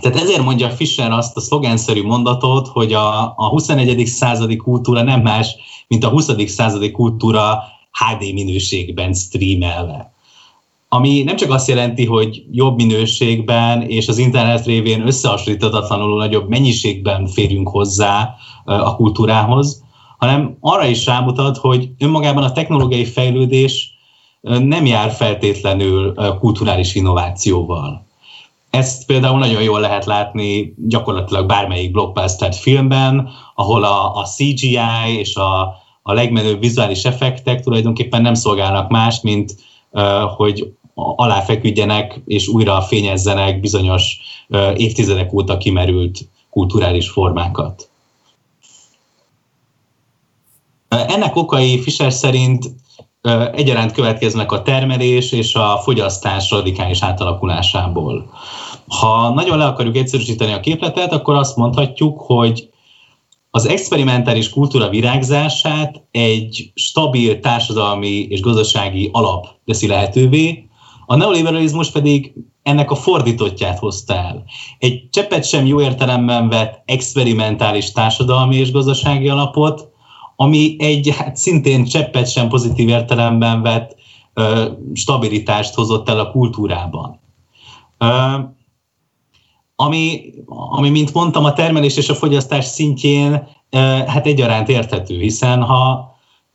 Tehát 0.00 0.16
ezért 0.20 0.42
mondja 0.42 0.70
Fischer 0.70 1.10
azt 1.10 1.36
a 1.36 1.40
szlogenszerű 1.40 2.02
mondatot, 2.02 2.68
hogy 2.68 2.92
a, 2.92 3.22
a 3.36 3.48
21. 3.48 4.06
századi 4.06 4.56
kultúra 4.56 5.02
nem 5.02 5.20
más, 5.20 5.54
mint 5.88 6.04
a 6.04 6.08
20. 6.08 6.30
századi 6.46 6.90
kultúra 6.90 7.62
HD 7.90 8.32
minőségben 8.32 9.14
streamelve. 9.14 10.12
Ami 10.88 11.22
nem 11.22 11.36
csak 11.36 11.50
azt 11.50 11.68
jelenti, 11.68 12.04
hogy 12.04 12.44
jobb 12.50 12.76
minőségben 12.76 13.82
és 13.82 14.08
az 14.08 14.18
internet 14.18 14.66
révén 14.66 15.06
összehasonlíthatatlanul 15.06 16.16
nagyobb 16.16 16.48
mennyiségben 16.48 17.26
férjünk 17.26 17.68
hozzá 17.68 18.34
a 18.64 18.96
kultúrához, 18.96 19.82
hanem 20.18 20.56
arra 20.60 20.86
is 20.86 21.06
rámutat, 21.06 21.56
hogy 21.56 21.90
önmagában 21.98 22.42
a 22.42 22.52
technológiai 22.52 23.04
fejlődés 23.04 23.93
nem 24.44 24.86
jár 24.86 25.10
feltétlenül 25.10 26.14
kulturális 26.38 26.94
innovációval. 26.94 28.06
Ezt 28.70 29.06
például 29.06 29.38
nagyon 29.38 29.62
jól 29.62 29.80
lehet 29.80 30.04
látni 30.04 30.74
gyakorlatilag 30.76 31.46
bármelyik 31.46 31.90
blockbuster 31.90 32.54
filmben, 32.54 33.28
ahol 33.54 33.84
a, 33.84 34.16
a 34.16 34.24
CGI 34.24 35.18
és 35.18 35.34
a, 35.34 35.60
a 36.02 36.12
legmenőbb 36.12 36.60
vizuális 36.60 37.04
effektek 37.04 37.60
tulajdonképpen 37.60 38.22
nem 38.22 38.34
szolgálnak 38.34 38.90
más, 38.90 39.20
mint 39.20 39.56
hogy 40.36 40.72
aláfeküdjenek 40.94 42.20
és 42.26 42.48
újra 42.48 42.80
fényezzenek 42.80 43.60
bizonyos 43.60 44.18
évtizedek 44.76 45.32
óta 45.32 45.56
kimerült 45.56 46.18
kulturális 46.50 47.08
formákat. 47.08 47.88
Ennek 50.88 51.36
okai 51.36 51.80
Fischer 51.80 52.12
szerint 52.12 52.74
egyaránt 53.52 53.92
következnek 53.92 54.52
a 54.52 54.62
termelés 54.62 55.32
és 55.32 55.54
a 55.54 55.80
fogyasztás 55.82 56.50
radikális 56.50 57.02
átalakulásából. 57.02 58.30
Ha 58.88 59.30
nagyon 59.30 59.58
le 59.58 59.64
akarjuk 59.64 59.96
egyszerűsíteni 59.96 60.52
a 60.52 60.60
képletet, 60.60 61.12
akkor 61.12 61.34
azt 61.34 61.56
mondhatjuk, 61.56 62.20
hogy 62.20 62.68
az 63.50 63.68
experimentális 63.68 64.50
kultúra 64.50 64.88
virágzását 64.88 66.02
egy 66.10 66.70
stabil 66.74 67.40
társadalmi 67.40 68.26
és 68.28 68.40
gazdasági 68.40 69.10
alap 69.12 69.46
teszi 69.64 69.86
lehetővé, 69.86 70.68
a 71.06 71.16
neoliberalizmus 71.16 71.90
pedig 71.90 72.32
ennek 72.62 72.90
a 72.90 72.94
fordítottját 72.94 73.78
hozta 73.78 74.14
el. 74.14 74.44
Egy 74.78 75.08
cseppet 75.10 75.44
sem 75.44 75.66
jó 75.66 75.80
értelemben 75.80 76.48
vett 76.48 76.82
experimentális 76.84 77.92
társadalmi 77.92 78.56
és 78.56 78.72
gazdasági 78.72 79.28
alapot, 79.28 79.92
ami 80.36 80.76
egy 80.78 81.14
hát 81.16 81.36
szintén 81.36 81.84
cseppet 81.84 82.30
sem 82.30 82.48
pozitív 82.48 82.88
értelemben 82.88 83.62
vett 83.62 83.96
ö, 84.34 84.68
stabilitást 84.94 85.74
hozott 85.74 86.08
el 86.08 86.18
a 86.18 86.30
kultúrában. 86.30 87.20
Ö, 87.98 88.06
ami, 89.76 90.32
ami, 90.46 90.90
mint 90.90 91.14
mondtam, 91.14 91.44
a 91.44 91.52
termelés 91.52 91.96
és 91.96 92.08
a 92.08 92.14
fogyasztás 92.14 92.64
szintjén 92.64 93.48
hát 94.06 94.26
egyaránt 94.26 94.68
érthető, 94.68 95.18
hiszen 95.18 95.62
ha, 95.62 96.14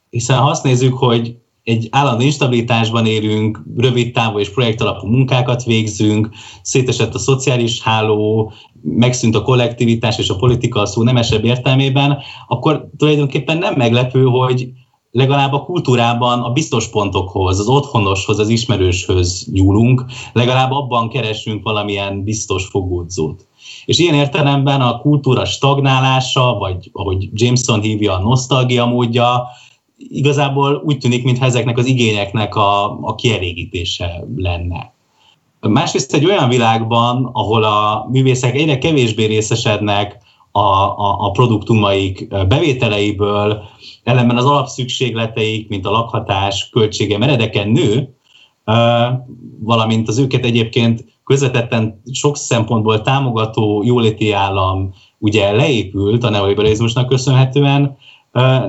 hiszen 0.09 0.37
ha 0.37 0.49
azt 0.49 0.63
nézzük, 0.63 0.97
hogy 0.97 1.37
egy 1.69 1.87
állandó 1.91 2.23
instabilitásban 2.23 3.05
élünk, 3.05 3.63
rövid 3.77 4.13
távú 4.13 4.39
és 4.39 4.49
projektalapú 4.49 5.07
munkákat 5.07 5.63
végzünk, 5.63 6.29
szétesett 6.61 7.13
a 7.13 7.19
szociális 7.19 7.81
háló, 7.81 8.51
megszűnt 8.81 9.35
a 9.35 9.41
kollektivitás 9.41 10.17
és 10.17 10.29
a 10.29 10.35
politika 10.35 10.79
a 10.79 10.85
szó 10.85 11.03
nemesebb 11.03 11.43
értelmében, 11.43 12.17
akkor 12.47 12.89
tulajdonképpen 12.97 13.57
nem 13.57 13.73
meglepő, 13.73 14.23
hogy 14.23 14.69
legalább 15.11 15.53
a 15.53 15.63
kultúrában 15.63 16.39
a 16.39 16.49
biztos 16.49 16.87
pontokhoz, 16.87 17.59
az 17.59 17.67
otthonoshoz, 17.67 18.39
az 18.39 18.49
ismerőshöz 18.49 19.47
nyúlunk, 19.51 20.05
legalább 20.33 20.71
abban 20.71 21.09
keresünk 21.09 21.63
valamilyen 21.63 22.23
biztos 22.23 22.65
fogódzót. 22.65 23.47
És 23.85 23.99
ilyen 23.99 24.13
értelemben 24.13 24.81
a 24.81 24.99
kultúra 24.99 25.45
stagnálása, 25.45 26.55
vagy 26.59 26.89
ahogy 26.93 27.29
Jameson 27.33 27.81
hívja, 27.81 28.13
a 28.13 28.21
nosztalgia 28.21 28.85
módja, 28.85 29.47
igazából 29.99 30.81
úgy 30.85 30.97
tűnik, 30.97 31.23
mintha 31.23 31.45
ezeknek 31.45 31.77
az 31.77 31.85
igényeknek 31.85 32.55
a, 32.55 32.99
a 33.01 33.15
kielégítése 33.15 34.23
lenne. 34.35 34.93
Másrészt 35.59 36.13
egy 36.13 36.25
olyan 36.25 36.49
világban, 36.49 37.29
ahol 37.33 37.63
a 37.63 38.07
művészek 38.11 38.55
egyre 38.55 38.77
kevésbé 38.77 39.25
részesednek 39.25 40.17
a, 40.51 40.59
a, 40.59 41.25
a 41.25 41.31
produktumaik 41.31 42.27
bevételeiből, 42.47 43.63
ellenben 44.03 44.37
az 44.37 44.45
alapszükségleteik, 44.45 45.67
mint 45.69 45.85
a 45.85 45.91
lakhatás 45.91 46.69
költsége 46.69 47.17
meredeken 47.17 47.69
nő, 47.69 48.13
valamint 49.59 50.07
az 50.07 50.17
őket 50.17 50.45
egyébként 50.45 51.05
közvetetten 51.23 52.01
sok 52.11 52.37
szempontból 52.37 53.01
támogató 53.01 53.83
jóléti 53.85 54.31
állam 54.31 54.93
ugye 55.17 55.51
leépült 55.51 56.23
a 56.23 56.29
neoliberalizmusnak 56.29 57.07
köszönhetően, 57.07 57.97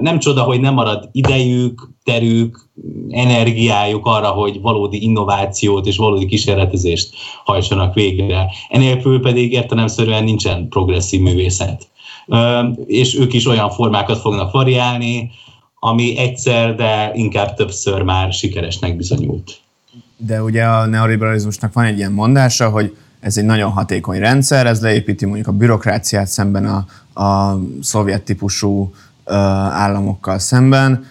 nem 0.01 0.19
csoda, 0.19 0.43
hogy 0.43 0.61
nem 0.61 0.75
marad 0.75 1.09
idejük, 1.13 1.89
terük, 2.05 2.69
energiájuk 3.11 4.07
arra, 4.07 4.29
hogy 4.29 4.61
valódi 4.61 5.03
innovációt 5.03 5.87
és 5.87 5.97
valódi 5.97 6.27
kísérletezést 6.27 7.15
hajtsanak 7.45 7.95
végre. 7.95 8.47
Enélkül 8.69 9.21
pedig 9.21 9.53
értelemszerűen 9.53 10.25
nincsen 10.25 10.69
progresszív 10.69 11.21
művészet. 11.21 11.89
És 12.87 13.19
ők 13.19 13.33
is 13.33 13.47
olyan 13.47 13.71
formákat 13.71 14.19
fognak 14.19 14.53
variálni, 14.53 15.31
ami 15.79 16.19
egyszer, 16.19 16.75
de 16.75 17.11
inkább 17.15 17.55
többször 17.55 18.03
már 18.03 18.33
sikeresnek 18.33 18.97
bizonyult. 18.97 19.61
De 20.17 20.43
ugye 20.43 20.65
a 20.65 20.87
neoliberalizmusnak 20.87 21.73
van 21.73 21.85
egy 21.85 21.97
ilyen 21.97 22.13
mondása, 22.13 22.71
hogy 22.71 22.97
ez 23.21 23.37
egy 23.37 23.45
nagyon 23.45 23.71
hatékony 23.71 24.19
rendszer, 24.19 24.67
ez 24.67 24.81
leépíti 24.81 25.25
mondjuk 25.25 25.47
a 25.47 25.53
bürokráciát 25.53 26.27
szemben 26.27 26.67
a, 26.67 26.87
a 27.23 27.59
szovjet 27.81 28.23
típusú 28.23 28.93
államokkal 29.31 30.39
szemben, 30.39 31.07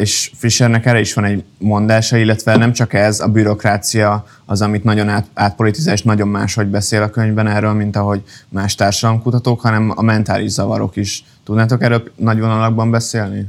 és 0.00 0.30
Fischernek 0.34 0.86
erre 0.86 1.00
is 1.00 1.14
van 1.14 1.24
egy 1.24 1.44
mondása, 1.58 2.16
illetve 2.16 2.56
nem 2.56 2.72
csak 2.72 2.92
ez, 2.92 3.20
a 3.20 3.28
bürokrácia 3.28 4.24
az, 4.46 4.62
amit 4.62 4.84
nagyon 4.84 5.08
át, 5.08 5.26
átpolitizál, 5.34 5.94
és 5.94 6.02
nagyon 6.02 6.28
máshogy 6.28 6.66
beszél 6.66 7.02
a 7.02 7.10
könyvben 7.10 7.46
erről, 7.46 7.72
mint 7.72 7.96
ahogy 7.96 8.22
más 8.48 8.74
társadalomkutatók, 8.74 9.60
hanem 9.60 9.92
a 9.96 10.02
mentális 10.02 10.50
zavarok 10.50 10.96
is. 10.96 11.24
Tudnátok 11.44 11.82
erről 11.82 12.02
nagy 12.16 12.40
vonalakban 12.40 12.90
beszélni? 12.90 13.46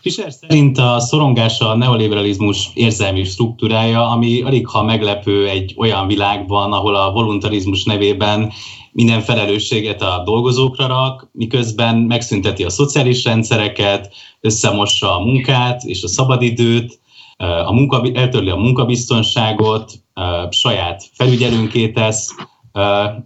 Fischer 0.00 0.32
szerint 0.32 0.78
a 0.78 1.00
szorongása 1.00 1.70
a 1.70 1.76
neoliberalizmus 1.76 2.70
érzelmi 2.74 3.24
struktúrája, 3.24 4.10
ami 4.10 4.42
alig 4.42 4.66
ha 4.66 4.82
meglepő 4.82 5.48
egy 5.48 5.74
olyan 5.78 6.06
világban, 6.06 6.72
ahol 6.72 6.96
a 6.96 7.12
voluntarizmus 7.12 7.84
nevében 7.84 8.52
minden 8.92 9.20
felelősséget 9.20 10.02
a 10.02 10.22
dolgozókra 10.24 10.86
rak, 10.86 11.28
miközben 11.32 11.96
megszünteti 11.96 12.64
a 12.64 12.70
szociális 12.70 13.24
rendszereket, 13.24 14.14
összemossa 14.40 15.16
a 15.16 15.24
munkát 15.24 15.82
és 15.82 16.02
a 16.02 16.08
szabadidőt, 16.08 17.00
a 17.66 17.72
munka, 17.72 18.02
eltörli 18.14 18.50
a 18.50 18.56
munkabiztonságot, 18.56 19.92
saját 20.50 21.04
felügyelőnké 21.12 21.88
tesz, 21.90 22.34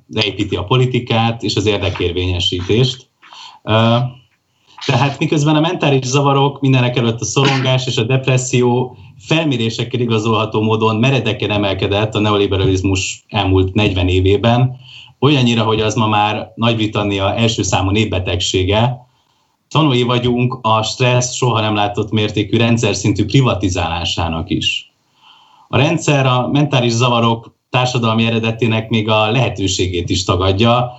leépíti 0.08 0.56
a 0.56 0.64
politikát 0.64 1.42
és 1.42 1.56
az 1.56 1.66
érdekérvényesítést. 1.66 3.08
Tehát 4.86 5.18
miközben 5.18 5.56
a 5.56 5.60
mentális 5.60 6.04
zavarok, 6.04 6.60
mindenek 6.60 6.96
előtt 6.96 7.20
a 7.20 7.24
szorongás 7.24 7.86
és 7.86 7.96
a 7.96 8.02
depresszió 8.02 8.96
felmérésekkel 9.18 10.00
igazolható 10.00 10.62
módon 10.62 10.96
meredeken 10.96 11.50
emelkedett 11.50 12.14
a 12.14 12.20
neoliberalizmus 12.20 13.24
elmúlt 13.28 13.74
40 13.74 14.08
évében, 14.08 14.76
olyannyira, 15.20 15.64
hogy 15.64 15.80
az 15.80 15.94
ma 15.94 16.06
már 16.06 16.52
Nagy-Britannia 16.54 17.34
első 17.34 17.62
számú 17.62 17.90
népbetegsége. 17.90 19.06
Tanúi 19.68 20.02
vagyunk 20.02 20.58
a 20.62 20.82
stressz 20.82 21.34
soha 21.34 21.60
nem 21.60 21.74
látott 21.74 22.10
mértékű 22.10 22.56
rendszer 22.56 22.94
szintű 22.94 23.24
privatizálásának 23.24 24.50
is. 24.50 24.92
A 25.68 25.76
rendszer 25.76 26.26
a 26.26 26.48
mentális 26.48 26.92
zavarok 26.92 27.54
társadalmi 27.70 28.26
eredetének 28.26 28.88
még 28.88 29.08
a 29.08 29.30
lehetőségét 29.30 30.10
is 30.10 30.24
tagadja, 30.24 30.92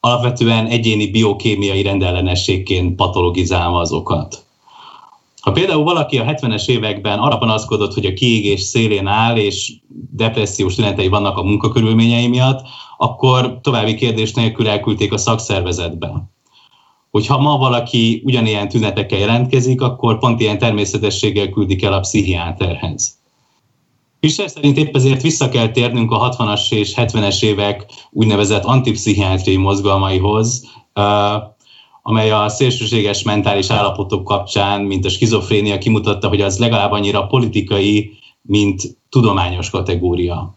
alapvetően 0.00 0.66
egyéni 0.66 1.10
biokémiai 1.10 1.82
rendellenességként 1.82 2.94
patologizálva 2.94 3.78
azokat. 3.78 4.44
Ha 5.40 5.52
például 5.52 5.84
valaki 5.84 6.18
a 6.18 6.24
70-es 6.24 6.68
években 6.68 7.18
arra 7.18 7.38
panaszkodott, 7.38 7.94
hogy 7.94 8.06
a 8.06 8.12
kiégés 8.12 8.60
szélén 8.60 9.06
áll, 9.06 9.36
és 9.36 9.72
depressziós 10.10 10.74
tünetei 10.74 11.08
vannak 11.08 11.38
a 11.38 11.42
munkakörülményei 11.42 12.26
miatt, 12.26 12.66
akkor 13.04 13.60
további 13.62 13.94
kérdés 13.94 14.32
nélkül 14.32 14.68
elküldték 14.68 15.12
a 15.12 15.16
szakszervezetbe. 15.16 16.28
Hogyha 17.10 17.38
ma 17.38 17.56
valaki 17.56 18.22
ugyanilyen 18.24 18.68
tünetekkel 18.68 19.18
jelentkezik, 19.18 19.80
akkor 19.80 20.18
pont 20.18 20.40
ilyen 20.40 20.58
természetességgel 20.58 21.48
küldik 21.48 21.82
el 21.82 21.92
a 21.92 22.00
pszichiáterhez. 22.00 23.18
Fischer 24.20 24.50
szerint 24.50 24.76
épp 24.76 24.94
ezért 24.94 25.22
vissza 25.22 25.48
kell 25.48 25.68
térnünk 25.68 26.10
a 26.10 26.28
60-as 26.28 26.72
és 26.72 26.92
70-es 26.96 27.42
évek 27.42 27.86
úgynevezett 28.10 28.64
antipszichiátriai 28.64 29.56
mozgalmaihoz, 29.56 30.64
amely 32.02 32.30
a 32.30 32.48
szélsőséges 32.48 33.22
mentális 33.22 33.70
állapotok 33.70 34.24
kapcsán, 34.24 34.80
mint 34.80 35.04
a 35.04 35.08
skizofrénia 35.08 35.78
kimutatta, 35.78 36.28
hogy 36.28 36.40
az 36.40 36.58
legalább 36.58 36.90
annyira 36.90 37.26
politikai, 37.26 38.12
mint 38.42 38.82
tudományos 39.08 39.70
kategória. 39.70 40.54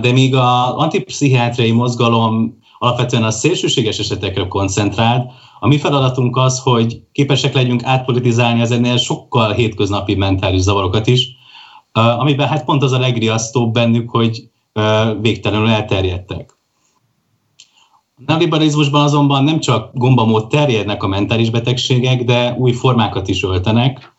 De 0.00 0.12
míg 0.12 0.34
az 0.34 0.72
antipszichiátriai 0.72 1.70
mozgalom 1.70 2.58
alapvetően 2.78 3.22
a 3.22 3.30
szélsőséges 3.30 3.98
esetekre 3.98 4.46
koncentrált, 4.48 5.30
a 5.60 5.66
mi 5.66 5.78
feladatunk 5.78 6.36
az, 6.36 6.58
hogy 6.58 7.02
képesek 7.12 7.54
legyünk 7.54 7.84
átpolitizálni 7.84 8.60
az 8.60 8.70
ennél 8.70 8.96
sokkal 8.96 9.52
hétköznapi 9.52 10.14
mentális 10.14 10.60
zavarokat 10.60 11.06
is, 11.06 11.28
amiben 11.92 12.48
hát 12.48 12.64
pont 12.64 12.82
az 12.82 12.92
a 12.92 12.98
legriasztóbb 12.98 13.72
bennük, 13.72 14.10
hogy 14.10 14.48
végtelenül 15.20 15.68
elterjedtek. 15.68 16.58
A 18.16 18.22
neoliberalizmusban 18.26 19.02
azonban 19.02 19.44
nem 19.44 19.60
csak 19.60 19.90
gombamód 19.94 20.46
terjednek 20.46 21.02
a 21.02 21.06
mentális 21.06 21.50
betegségek, 21.50 22.24
de 22.24 22.54
új 22.58 22.72
formákat 22.72 23.28
is 23.28 23.42
öltenek. 23.42 24.14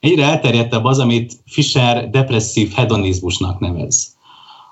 Egyre 0.00 0.24
elterjedtebb 0.24 0.84
az, 0.84 0.98
amit 0.98 1.32
Fischer 1.46 2.10
depresszív 2.10 2.72
hedonizmusnak 2.72 3.58
nevez. 3.58 4.17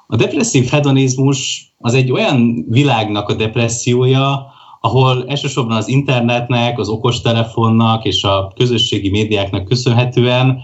A 0.07 0.16
depresszív 0.16 0.69
hedonizmus 0.69 1.71
az 1.79 1.95
egy 1.95 2.11
olyan 2.11 2.64
világnak 2.69 3.29
a 3.29 3.35
depressziója, 3.35 4.47
ahol 4.81 5.25
elsősorban 5.29 5.77
az 5.77 5.88
internetnek, 5.88 6.79
az 6.79 6.88
okostelefonnak 6.88 8.05
és 8.05 8.25
a 8.25 8.53
közösségi 8.57 9.11
médiáknak 9.11 9.64
köszönhetően 9.64 10.59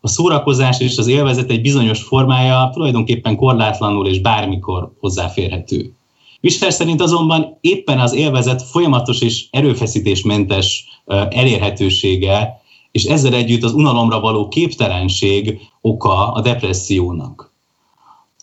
a 0.00 0.08
szórakozás 0.08 0.80
és 0.80 0.96
az 0.96 1.06
élvezet 1.06 1.50
egy 1.50 1.60
bizonyos 1.60 2.02
formája 2.02 2.70
tulajdonképpen 2.72 3.36
korlátlanul 3.36 4.06
és 4.06 4.20
bármikor 4.20 4.92
hozzáférhető. 5.00 5.92
Visser 6.40 6.72
szerint 6.72 7.00
azonban 7.00 7.58
éppen 7.60 8.00
az 8.00 8.14
élvezet 8.14 8.62
folyamatos 8.62 9.20
és 9.20 9.46
erőfeszítésmentes 9.50 10.84
elérhetősége, 11.28 12.60
és 12.90 13.04
ezzel 13.04 13.34
együtt 13.34 13.62
az 13.62 13.72
unalomra 13.72 14.20
való 14.20 14.48
képtelenség 14.48 15.60
oka 15.80 16.32
a 16.32 16.40
depressziónak. 16.40 17.47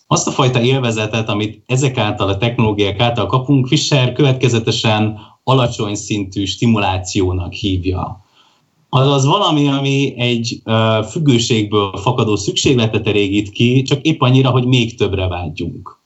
Azt 0.06 0.26
a 0.26 0.30
fajta 0.30 0.60
élvezetet, 0.60 1.28
amit 1.28 1.62
ezek 1.66 1.98
által 1.98 2.28
a 2.28 2.36
technológiák 2.36 3.00
által 3.00 3.26
kapunk, 3.26 3.66
Fischer 3.66 4.12
következetesen 4.12 5.18
alacsony 5.44 5.94
szintű 5.94 6.44
stimulációnak 6.44 7.52
hívja. 7.52 8.24
Azaz 8.88 9.24
valami, 9.24 9.68
ami 9.68 10.14
egy 10.16 10.62
függőségből 11.10 11.96
fakadó 11.96 12.36
szükségletet 12.36 13.06
elégít 13.06 13.50
ki, 13.50 13.82
csak 13.82 14.02
épp 14.02 14.20
annyira, 14.20 14.50
hogy 14.50 14.66
még 14.66 14.96
többre 14.96 15.28
vágyjunk. 15.28 16.00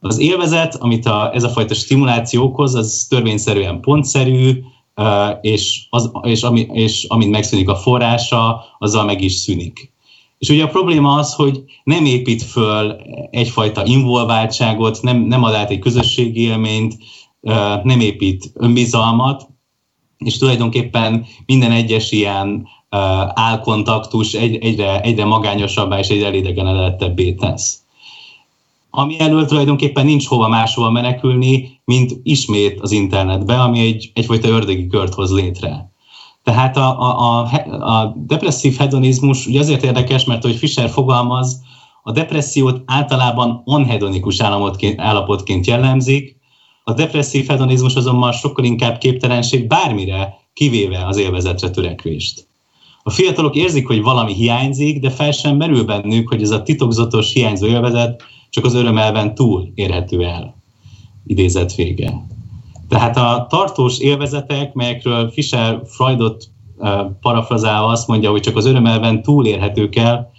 Az 0.00 0.18
élvezet, 0.18 0.74
amit 0.74 1.06
a, 1.06 1.34
ez 1.34 1.42
a 1.42 1.48
fajta 1.48 1.74
stimuláció 1.74 2.44
okoz, 2.44 2.74
az 2.74 3.06
törvényszerűen 3.08 3.80
pontszerű, 3.80 4.62
és, 5.40 5.86
az, 5.90 6.10
és, 6.22 6.42
ami, 6.42 6.60
és 6.72 7.04
amint 7.04 7.30
megszűnik 7.30 7.68
a 7.68 7.76
forrása, 7.76 8.64
azzal 8.78 9.04
meg 9.04 9.22
is 9.22 9.32
szűnik. 9.32 9.92
És 10.38 10.48
ugye 10.48 10.64
a 10.64 10.68
probléma 10.68 11.14
az, 11.14 11.34
hogy 11.34 11.64
nem 11.84 12.04
épít 12.04 12.42
föl 12.42 12.96
egyfajta 13.30 13.84
involváltságot, 13.84 15.02
nem, 15.02 15.16
nem 15.16 15.42
ad 15.42 15.54
át 15.54 15.70
egy 15.70 15.78
közösségi 15.78 16.40
élményt, 16.40 16.96
nem 17.82 18.00
épít 18.00 18.50
önbizalmat, 18.54 19.48
és 20.18 20.38
tulajdonképpen 20.38 21.26
minden 21.46 21.72
egyes 21.72 22.12
ilyen 22.12 22.68
álkontaktus 23.34 24.32
egyre, 24.34 25.00
egyre 25.00 25.24
magányosabbá 25.24 25.98
és 25.98 26.08
egyre 26.08 26.26
elidegenedettebbé 26.26 27.32
tesz. 27.32 27.82
Ami 28.90 29.20
elől 29.20 29.46
tulajdonképpen 29.46 30.04
nincs 30.04 30.26
hova 30.26 30.48
máshova 30.48 30.90
menekülni, 30.90 31.80
mint 31.84 32.12
ismét 32.22 32.80
az 32.80 32.90
internetbe, 32.90 33.60
ami 33.60 33.80
egy, 33.80 34.10
egyfajta 34.14 34.48
ördögi 34.48 34.86
kört 34.86 35.14
hoz 35.14 35.32
létre. 35.32 35.87
Tehát 36.48 36.76
a, 36.76 37.00
a, 37.00 37.38
a, 37.40 37.46
a 37.92 38.14
depresszív 38.16 38.76
hedonizmus 38.76 39.46
ugye 39.46 39.60
azért 39.60 39.82
érdekes, 39.82 40.24
mert 40.24 40.42
hogy 40.42 40.56
Fischer 40.56 40.88
fogalmaz, 40.90 41.62
a 42.02 42.12
depressziót 42.12 42.82
általában 42.86 43.62
állapotként, 44.38 45.00
állapotként 45.00 45.66
jellemzik, 45.66 46.36
a 46.84 46.92
depresszív 46.92 47.46
hedonizmus 47.46 47.94
azonban 47.94 48.32
sokkal 48.32 48.64
inkább 48.64 48.98
képtelenség 48.98 49.66
bármire, 49.66 50.38
kivéve 50.52 51.06
az 51.06 51.16
élvezetre 51.16 51.70
törekvést. 51.70 52.46
A 53.02 53.10
fiatalok 53.10 53.54
érzik, 53.54 53.86
hogy 53.86 54.02
valami 54.02 54.32
hiányzik, 54.32 55.00
de 55.00 55.10
fel 55.10 55.32
sem 55.32 55.56
merül 55.56 55.84
bennük, 55.84 56.28
hogy 56.28 56.42
ez 56.42 56.50
a 56.50 56.62
titokzatos 56.62 57.32
hiányzó 57.32 57.66
élvezet 57.66 58.22
csak 58.50 58.64
az 58.64 58.74
örömelven 58.74 59.34
túl 59.34 59.72
érhető 59.74 60.24
el. 60.24 60.56
Idézet 61.26 61.74
vége. 61.74 62.26
Tehát 62.88 63.16
a 63.16 63.46
tartós 63.48 63.98
élvezetek, 63.98 64.72
melyekről 64.72 65.30
Fischer 65.30 65.82
Freudot 65.86 66.44
parafrazálva 67.20 67.86
azt 67.86 68.08
mondja, 68.08 68.30
hogy 68.30 68.40
csak 68.40 68.56
az 68.56 68.66
örömelven 68.66 69.22
túl 69.22 69.46
érhetők 69.46 69.96
el, 69.96 70.30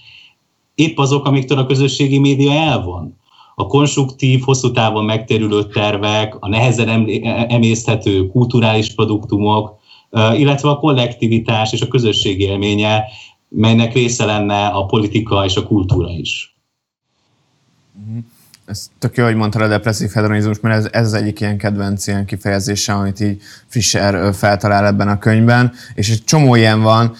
épp 0.76 0.98
azok, 0.98 1.26
amiktől 1.26 1.58
a 1.58 1.66
közösségi 1.66 2.20
média 2.20 2.52
elvon. 2.52 3.18
A 3.56 3.68
konstruktív, 3.68 4.42
hosszú 4.44 4.72
távon 4.72 5.06
megtérülő 5.06 5.64
tervek, 5.64 6.36
a 6.40 6.48
nehezen 6.48 7.10
emészthető 7.50 8.28
kulturális 8.28 8.94
produktumok, 8.94 9.80
illetve 10.34 10.70
a 10.70 10.78
kollektivitás 10.78 11.74
és 11.74 11.82
a 11.82 11.88
közösség 11.88 12.40
élménye, 12.40 13.04
melynek 13.48 13.94
része 13.94 14.26
lenne 14.26 14.68
a 14.68 14.86
politika 14.86 15.46
és 15.46 15.56
a 15.56 15.64
kultúra 15.64 16.10
is. 16.10 16.58
Mm-hmm 18.00 18.20
ez 18.70 18.90
tök 19.00 19.18
jó, 19.18 19.24
hogy 19.24 19.36
mondtad 19.36 19.62
a 19.62 19.68
depresszív 19.68 20.10
hedonizmus, 20.10 20.60
mert 20.60 20.76
ez, 20.76 20.88
ez 20.92 21.06
az 21.06 21.14
egyik 21.14 21.40
ilyen 21.40 21.58
kedvenc 21.58 22.08
ilyen 22.08 22.26
kifejezése, 22.26 22.94
amit 22.94 23.20
így 23.20 23.42
Fischer 23.68 24.34
feltalál 24.36 24.86
ebben 24.86 25.08
a 25.08 25.20
könyvben, 25.20 25.74
és 25.94 26.10
egy 26.10 26.24
csomó 26.24 26.56
ilyen 26.56 26.82
van. 26.82 27.16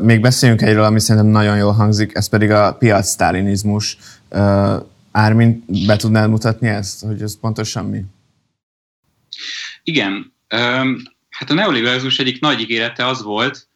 Még 0.00 0.20
beszéljünk 0.20 0.62
egyről, 0.62 0.84
ami 0.84 1.00
szerintem 1.00 1.30
nagyon 1.30 1.56
jól 1.56 1.72
hangzik, 1.72 2.14
ez 2.14 2.28
pedig 2.28 2.50
a 2.50 2.74
piac 2.74 3.08
sztálinizmus. 3.08 3.98
Ármin, 5.12 5.64
be 5.86 5.96
tudnád 5.96 6.30
mutatni 6.30 6.68
ezt, 6.68 7.04
hogy 7.04 7.22
ez 7.22 7.40
pontosan 7.40 7.84
mi? 7.84 8.04
Igen. 9.82 10.32
Hát 11.28 11.50
a 11.50 11.54
neoliberalizmus 11.54 12.18
egyik 12.18 12.40
nagy 12.40 12.60
ígérete 12.60 13.06
az 13.06 13.22
volt, 13.22 13.66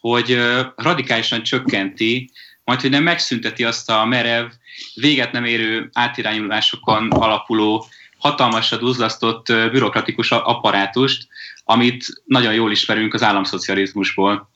hogy 0.00 0.38
radikálisan 0.76 1.42
csökkenti, 1.42 2.30
majd 2.64 2.80
hogy 2.80 2.90
nem 2.90 3.02
megszünteti 3.02 3.64
azt 3.64 3.90
a 3.90 4.04
merev, 4.04 4.46
véget 4.94 5.32
nem 5.32 5.44
érő 5.44 5.90
átirányulásokon 5.92 7.10
alapuló, 7.10 7.86
hatalmasra 8.18 8.76
duzzasztott 8.76 9.46
bürokratikus 9.46 10.30
apparátust, 10.30 11.26
amit 11.64 12.06
nagyon 12.24 12.54
jól 12.54 12.70
ismerünk 12.70 13.14
az 13.14 13.22
államszocializmusból. 13.22 14.50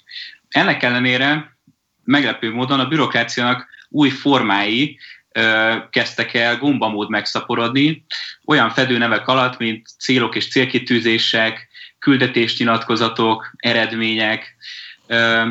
Ennek 0.48 0.83
ellenére 0.83 1.56
meglepő 2.04 2.52
módon 2.52 2.80
a 2.80 2.87
bürokráciának 2.87 3.68
új 3.88 4.09
formái 4.09 4.98
ö, 5.33 5.76
kezdtek 5.90 6.35
el 6.35 6.59
gombamód 6.59 7.11
megszaporodni, 7.11 8.04
olyan 8.44 8.70
fedőnevek 8.70 9.28
alatt, 9.28 9.59
mint 9.59 9.88
célok 9.98 10.37
és 10.37 10.48
célkitűzések, 10.48 11.68
küldetésnyilatkozatok, 11.98 13.52
eredmények, 13.56 14.56
ö, 15.06 15.48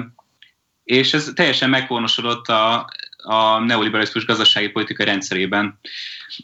és 0.83 1.13
ez 1.13 1.31
teljesen 1.35 1.69
meghonosodott 1.69 2.47
a, 2.47 2.89
a 3.23 3.59
neoliberalizmus 3.59 4.25
gazdasági 4.25 4.69
politikai 4.69 5.05
rendszerében. 5.05 5.79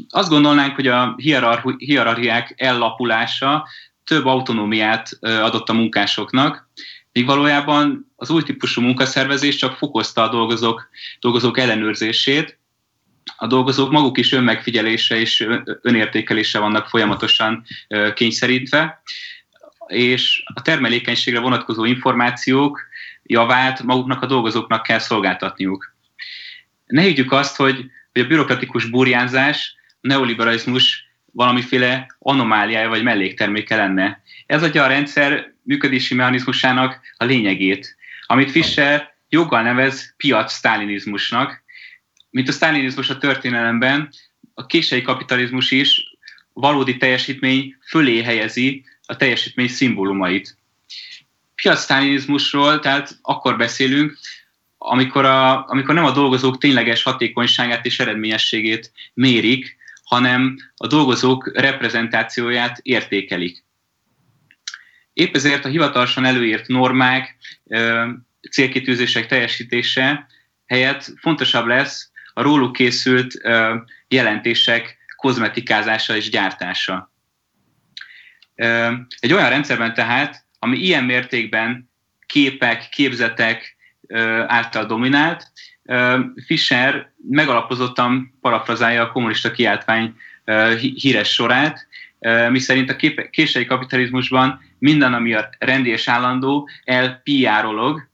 Azt 0.09 0.29
gondolnánk, 0.29 0.75
hogy 0.75 0.87
a 0.87 1.15
hierarchiák 1.77 2.53
ellapulása 2.57 3.67
több 4.03 4.25
autonómiát 4.25 5.09
adott 5.21 5.69
a 5.69 5.73
munkásoknak, 5.73 6.69
míg 7.11 7.25
valójában 7.25 8.11
az 8.15 8.29
új 8.29 8.43
típusú 8.43 8.81
munkaszervezés 8.81 9.55
csak 9.55 9.77
fokozta 9.77 10.23
a 10.23 10.29
dolgozók, 10.29 10.89
dolgozók 11.19 11.59
ellenőrzését, 11.59 12.59
a 13.37 13.47
dolgozók 13.47 13.91
maguk 13.91 14.17
is 14.17 14.31
önmegfigyelése 14.31 15.19
és 15.19 15.47
önértékelése 15.81 16.59
vannak 16.59 16.87
folyamatosan 16.87 17.65
kényszerítve, 18.13 19.01
és 19.87 20.43
a 20.53 20.61
termelékenységre 20.61 21.39
vonatkozó 21.39 21.85
információk 21.85 22.81
javát 23.23 23.83
maguknak 23.83 24.21
a 24.21 24.25
dolgozóknak 24.25 24.83
kell 24.83 24.99
szolgáltatniuk 24.99 25.94
ne 26.85 27.01
higgyük 27.01 27.31
azt, 27.31 27.55
hogy, 27.55 27.85
hogy 28.13 28.21
a 28.21 28.27
bürokratikus 28.27 28.85
burjánzás, 28.85 29.75
a 29.89 30.07
neoliberalizmus 30.07 31.03
valamiféle 31.31 32.15
anomáliája 32.19 32.89
vagy 32.89 33.03
mellékterméke 33.03 33.75
lenne. 33.75 34.21
Ez 34.45 34.63
adja 34.63 34.83
a 34.83 34.87
rendszer 34.87 35.53
működési 35.61 36.13
mechanizmusának 36.13 36.99
a 37.17 37.23
lényegét, 37.23 37.95
amit 38.25 38.51
Fischer 38.51 39.15
joggal 39.29 39.61
nevez 39.61 40.13
piac 40.17 40.53
sztálinizmusnak, 40.53 41.63
mint 42.29 42.47
a 42.47 42.51
sztálinizmus 42.51 43.09
a 43.09 43.17
történelemben, 43.17 44.09
a 44.53 44.65
késői 44.65 45.01
kapitalizmus 45.01 45.71
is 45.71 46.17
valódi 46.53 46.97
teljesítmény 46.97 47.75
fölé 47.87 48.21
helyezi 48.21 48.83
a 49.05 49.15
teljesítmény 49.15 49.67
szimbólumait. 49.67 50.57
Piac 51.55 51.79
sztálinizmusról, 51.79 52.79
tehát 52.79 53.17
akkor 53.21 53.57
beszélünk, 53.57 54.17
amikor, 54.89 55.25
a, 55.25 55.67
amikor 55.67 55.93
nem 55.93 56.05
a 56.05 56.11
dolgozók 56.11 56.57
tényleges 56.57 57.03
hatékonyságát 57.03 57.85
és 57.85 57.99
eredményességét 57.99 58.91
mérik, 59.13 59.77
hanem 60.03 60.55
a 60.75 60.87
dolgozók 60.87 61.51
reprezentációját 61.59 62.79
értékelik. 62.81 63.63
Épp 65.13 65.35
ezért 65.35 65.65
a 65.65 65.69
hivatalosan 65.69 66.25
előírt 66.25 66.67
normák, 66.67 67.35
célkitűzések 68.51 69.27
teljesítése 69.27 70.27
helyett 70.65 71.13
fontosabb 71.19 71.65
lesz 71.65 72.11
a 72.33 72.41
róluk 72.41 72.73
készült 72.73 73.33
jelentések 74.07 74.97
kozmetikázása 75.15 76.15
és 76.15 76.29
gyártása. 76.29 77.13
Egy 79.19 79.33
olyan 79.33 79.49
rendszerben 79.49 79.93
tehát, 79.93 80.45
ami 80.59 80.77
ilyen 80.77 81.03
mértékben 81.03 81.89
képek, 82.25 82.89
képzetek, 82.89 83.74
által 84.47 84.85
dominált. 84.85 85.51
Fischer 86.45 87.11
megalapozottan 87.29 88.33
parafrazálja 88.41 89.01
a 89.01 89.11
kommunista 89.11 89.51
kiáltvány 89.51 90.15
híres 90.95 91.33
sorát, 91.33 91.87
miszerint 92.49 92.89
a 92.89 92.95
késői 93.29 93.65
kapitalizmusban 93.65 94.61
minden, 94.79 95.13
ami 95.13 95.33
a 95.33 95.49
rendi 95.59 95.89
és 95.89 96.07
állandó, 96.07 96.69
el 96.83 97.21
PR-olog, 97.23 98.07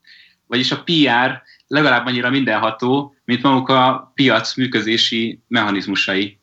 vagyis 0.47 0.71
a 0.71 0.83
PR 0.83 1.41
legalább 1.67 2.05
annyira 2.05 2.29
mindenható, 2.29 3.15
mint 3.25 3.41
maguk 3.41 3.69
a 3.69 4.11
piac 4.15 4.55
működési 4.55 5.39
mechanizmusai. 5.47 6.39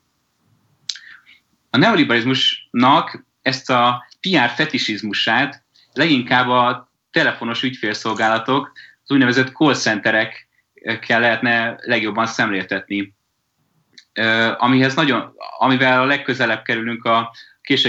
A 1.71 1.77
neoliberalizmusnak 1.77 3.25
ezt 3.43 3.71
a 3.71 4.07
PR 4.21 4.49
fetisizmusát 4.55 5.63
leginkább 5.93 6.49
a 6.49 6.93
telefonos 7.11 7.63
ügyfélszolgálatok, 7.63 8.73
az 9.09 9.15
úgynevezett 9.15 9.53
call 9.53 9.75
centerekkel 9.75 11.21
lehetne 11.21 11.77
legjobban 11.81 12.27
szemléltetni. 12.27 13.15
Amihez 14.57 14.95
nagyon, 14.95 15.33
amivel 15.59 16.01
a 16.01 16.05
legközelebb 16.05 16.63
kerülünk 16.63 17.05
a 17.05 17.35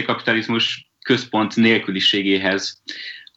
kapitalizmus 0.05 0.91
központ 1.01 1.55
nélküliségéhez. 1.55 2.81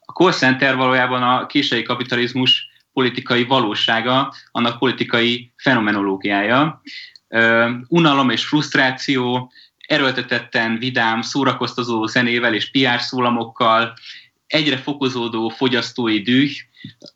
A 0.01 0.13
call 0.13 0.33
center 0.33 0.77
valójában 0.77 1.23
a 1.23 1.47
kapitalizmus 1.85 2.67
politikai 2.93 3.45
valósága, 3.45 4.35
annak 4.51 4.79
politikai 4.79 5.53
fenomenológiája. 5.57 6.83
Unalom 7.89 8.31
és 8.31 8.45
frusztráció, 8.45 9.53
erőltetetten 9.87 10.79
vidám, 10.79 11.23
szórakoztató 11.23 12.07
zenével 12.07 12.55
és 12.55 12.71
PR 12.71 13.01
szólamokkal, 13.01 13.95
egyre 14.47 14.77
fokozódó 14.77 15.49
fogyasztói 15.49 16.23
düh, 16.23 16.51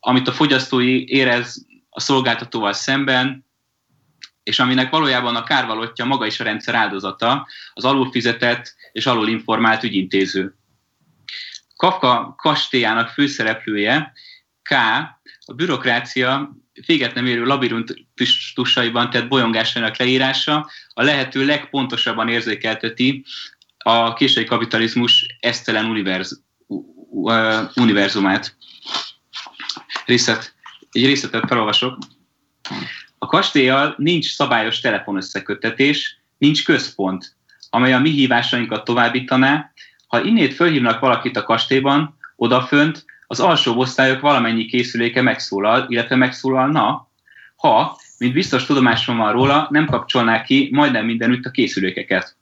amit 0.01 0.29
a 0.29 0.33
fogyasztói 0.33 1.09
érez 1.09 1.67
a 1.91 2.01
szolgáltatóval 2.01 2.73
szemben, 2.73 3.45
és 4.43 4.59
aminek 4.59 4.91
valójában 4.91 5.37
a 5.37 5.43
kárvalotja 5.43 6.05
maga 6.05 6.27
is 6.27 6.41
a 6.41 6.45
rendszer 6.45 6.75
áldozata, 6.75 7.47
az 7.73 7.85
alulfizetett 7.85 8.75
és 8.93 9.07
alulinformált 9.07 9.83
ügyintéző. 9.83 10.55
Kafka 11.77 12.35
kastélyának 12.37 13.09
főszereplője, 13.09 14.13
K, 14.63 14.75
a 15.45 15.53
bürokrácia 15.53 16.57
véget 16.87 17.15
nem 17.15 17.27
érő 17.27 17.45
labirintusaiban 17.45 19.11
tett 19.11 19.29
bolyongásainak 19.29 19.97
leírása 19.97 20.71
a 20.89 21.03
lehető 21.03 21.45
legpontosabban 21.45 22.29
érzékelteti 22.29 23.25
a 23.79 24.13
késői 24.13 24.45
kapitalizmus 24.45 25.27
esztelen 25.41 25.85
univerz, 25.85 26.43
univerzumát 27.75 28.57
részlet, 30.05 30.55
egy 30.91 31.05
részletet 31.05 31.49
felolvasok. 31.49 31.99
A 33.19 33.27
kastélyal 33.27 33.95
nincs 33.99 34.35
szabályos 34.35 34.81
telefonösszeköttetés, 34.81 36.19
nincs 36.39 36.65
központ, 36.65 37.35
amely 37.71 37.93
a 37.93 37.99
mi 37.99 38.11
hívásainkat 38.11 38.85
továbbítaná. 38.85 39.73
Ha 40.07 40.23
innét 40.23 40.55
fölhívnak 40.55 41.01
valakit 41.01 41.37
a 41.37 41.43
kastélyban, 41.43 42.17
odafönt 42.37 43.05
az 43.27 43.41
alsó 43.41 43.79
osztályok 43.79 44.21
valamennyi 44.21 44.67
készüléke 44.67 45.23
megszólal, 45.23 45.87
illetve 45.89 46.17
megszólalna, 46.17 47.09
ha, 47.57 47.99
mint 48.19 48.33
biztos 48.33 48.65
tudomásom 48.65 49.17
van 49.17 49.33
róla, 49.33 49.67
nem 49.71 49.87
kapcsolnák 49.87 50.45
ki 50.45 50.69
majdnem 50.73 51.05
mindenütt 51.05 51.45
a 51.45 51.51
készülékeket. 51.51 52.37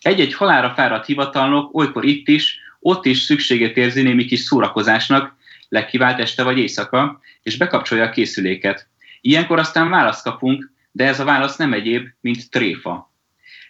Egy-egy 0.00 0.34
halára 0.34 0.72
fáradt 0.76 1.06
hivatalnok 1.06 1.74
olykor 1.74 2.04
itt 2.04 2.28
is, 2.28 2.58
ott 2.80 3.04
is 3.04 3.18
szükséget 3.18 3.76
érzi 3.76 4.02
némi 4.02 4.24
kis 4.24 4.40
szórakozásnak, 4.40 5.36
legkivált 5.70 6.20
este 6.20 6.42
vagy 6.42 6.58
éjszaka, 6.58 7.20
és 7.42 7.56
bekapcsolja 7.56 8.04
a 8.04 8.10
készüléket. 8.10 8.88
Ilyenkor 9.20 9.58
aztán 9.58 9.90
választ 9.90 10.22
kapunk, 10.22 10.72
de 10.92 11.06
ez 11.06 11.20
a 11.20 11.24
válasz 11.24 11.56
nem 11.56 11.72
egyéb, 11.72 12.08
mint 12.20 12.50
tréfa. 12.50 13.12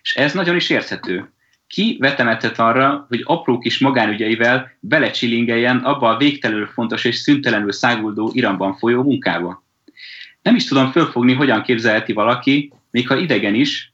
És 0.02 0.14
ez 0.14 0.32
nagyon 0.32 0.56
is 0.56 0.70
érthető. 0.70 1.32
Ki 1.66 1.96
vetemethet 2.00 2.58
arra, 2.58 3.06
hogy 3.08 3.22
apró 3.24 3.58
kis 3.58 3.78
magánügyeivel 3.78 4.72
belecsilingeljen 4.80 5.76
abba 5.76 6.08
a 6.08 6.16
végtelenül 6.16 6.66
fontos 6.66 7.04
és 7.04 7.16
szüntelenül 7.16 7.72
száguldó 7.72 8.30
iramban 8.34 8.76
folyó 8.76 9.02
munkába? 9.02 9.64
Nem 10.42 10.54
is 10.54 10.64
tudom 10.64 10.90
fölfogni, 10.90 11.34
hogyan 11.34 11.62
képzelheti 11.62 12.12
valaki, 12.12 12.72
még 12.90 13.08
ha 13.08 13.16
idegen 13.16 13.54
is, 13.54 13.92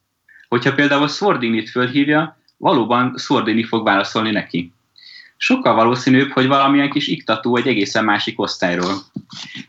hogyha 0.48 0.74
például 0.74 1.08
Swordinit 1.08 1.70
fölhívja, 1.70 2.38
valóban 2.56 3.14
Swordini 3.18 3.62
fog 3.64 3.84
válaszolni 3.84 4.30
neki. 4.30 4.72
Sokkal 5.36 5.74
valószínűbb, 5.74 6.30
hogy 6.30 6.46
valamilyen 6.46 6.90
kis 6.90 7.06
iktató 7.06 7.56
egy 7.56 7.66
egészen 7.66 8.04
másik 8.04 8.40
osztályról. 8.40 8.94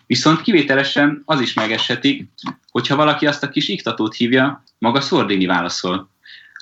Viszont 0.06 0.42
kivételesen 0.42 1.22
az 1.26 1.42
is 1.42 1.54
megeshetik, 1.54 2.30
hogyha 2.72 2.96
valaki 2.96 3.28
azt 3.28 3.44
a 3.44 3.50
kis 3.50 3.68
iktatót 3.68 4.16
hívja, 4.16 4.64
maga 4.78 5.02
Swordini 5.02 5.46
válaszol. 5.46 6.10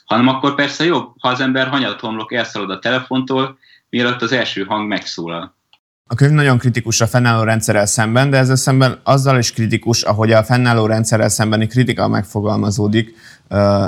Hanem 0.06 0.28
akkor 0.28 0.56
persze 0.56 0.86
jobb, 0.86 1.14
ha 1.20 1.30
az 1.30 1.40
ember 1.40 1.68
hanyatomlok 1.68 2.34
elszalad 2.34 2.70
a 2.70 2.80
telefontól, 2.80 3.58
mielőtt 3.90 4.22
az 4.22 4.32
első 4.32 4.64
hang 4.64 4.88
megszólal. 4.88 5.56
A 6.08 6.16
könyv 6.16 6.32
nagyon 6.32 6.58
kritikus 6.58 7.02
a 7.02 7.08
fennálló 7.08 7.44
rendszerrel 7.44 7.86
szemben, 7.86 8.30
de 8.30 8.38
ezzel 8.38 8.56
szemben 8.56 9.00
azzal 9.04 9.38
is 9.38 9.54
kritikus, 9.54 10.02
ahogy 10.02 10.32
a 10.32 10.44
fennálló 10.44 10.86
rendszerrel 10.86 11.30
szembeni 11.30 11.68
kritika 11.68 12.08
megfogalmazódik. 12.08 13.16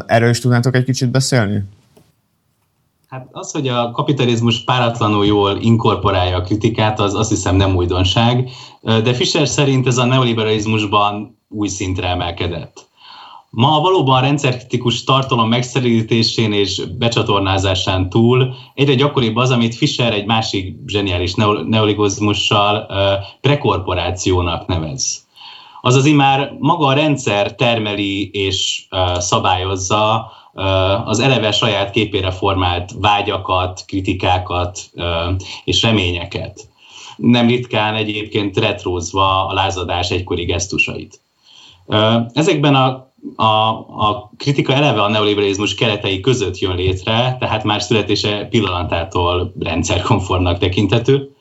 Erről 0.05 0.29
is 0.29 0.39
tudnátok 0.39 0.75
egy 0.75 0.83
kicsit 0.83 1.09
beszélni? 1.09 1.63
Hát 3.09 3.27
az, 3.31 3.51
hogy 3.51 3.67
a 3.67 3.91
kapitalizmus 3.91 4.63
páratlanul 4.63 5.25
jól 5.25 5.57
inkorporálja 5.61 6.35
a 6.35 6.41
kritikát, 6.41 6.99
az 6.99 7.13
azt 7.13 7.29
hiszem 7.29 7.55
nem 7.55 7.75
újdonság, 7.75 8.49
de 8.81 9.13
Fischer 9.13 9.47
szerint 9.47 9.87
ez 9.87 9.97
a 9.97 10.05
neoliberalizmusban 10.05 11.37
új 11.49 11.67
szintre 11.67 12.07
emelkedett. 12.07 12.87
Ma 13.49 13.79
valóban 13.79 14.21
rendszerkritikus 14.21 15.03
tartalom 15.03 15.49
megszerítésén 15.49 16.53
és 16.53 16.81
becsatornázásán 16.97 18.09
túl 18.09 18.53
egyre 18.73 18.93
gyakoribb 18.93 19.35
az, 19.35 19.51
amit 19.51 19.75
Fischer 19.75 20.13
egy 20.13 20.25
másik 20.25 20.75
zseniális 20.85 21.33
neoligozmussal 21.65 22.91
prekorporációnak 23.41 24.67
nevez. 24.67 25.27
Azaz 25.81 26.05
imár 26.05 26.55
maga 26.59 26.85
a 26.85 26.93
rendszer 26.93 27.55
termeli 27.55 28.29
és 28.29 28.87
szabályozza 29.17 30.31
az 31.05 31.19
eleve 31.19 31.51
saját 31.51 31.91
képére 31.91 32.31
formált 32.31 32.91
vágyakat, 32.99 33.83
kritikákat 33.87 34.79
és 35.63 35.81
reményeket. 35.81 36.67
Nem 37.17 37.47
ritkán 37.47 37.95
egyébként 37.95 38.57
retrózva 38.57 39.47
a 39.47 39.53
lázadás 39.53 40.09
egykori 40.09 40.45
gesztusait. 40.45 41.21
Ezekben 42.33 42.75
a 42.75 43.07
a, 43.35 43.69
a 43.79 44.31
kritika 44.37 44.73
eleve 44.73 45.01
a 45.01 45.09
neoliberalizmus 45.09 45.75
keretei 45.75 46.19
között 46.19 46.57
jön 46.57 46.75
létre, 46.75 47.37
tehát 47.39 47.63
már 47.63 47.81
születése 47.81 48.47
pillanatától 48.49 49.53
rendszerkonformnak 49.59 50.57
tekintető. 50.57 51.31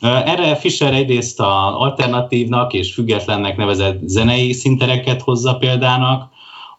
Erre 0.00 0.56
Fischer 0.56 0.94
egyrészt 0.94 1.40
a 1.40 1.80
alternatívnak 1.80 2.72
és 2.72 2.94
függetlennek 2.94 3.56
nevezett 3.56 4.00
zenei 4.04 4.52
szintereket 4.52 5.22
hozza 5.22 5.56
példának, 5.56 6.34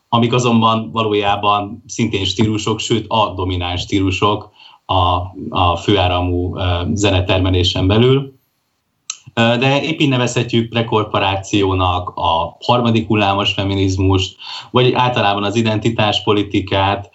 amik 0.10 0.34
azonban 0.34 0.92
valójában 0.92 1.84
szintén 1.88 2.26
stílusok, 2.26 2.80
sőt 2.80 3.06
a 3.08 3.34
domináns 3.34 3.82
stílusok 3.82 4.52
a, 4.86 4.94
a 5.50 5.76
főáramú 5.76 6.56
zenetermelésen 6.94 7.88
belül. 7.88 8.36
De 9.34 9.82
épp 9.84 10.00
így 10.00 10.10
nevezhetjük 10.10 10.70
prekorporációnak 10.70 12.10
a 12.10 12.58
harmadik 12.60 13.08
hullámos 13.08 13.54
feminizmust, 13.54 14.36
vagy 14.72 14.94
általában 14.94 15.44
az 15.44 15.56
identitáspolitikát, 15.56 17.10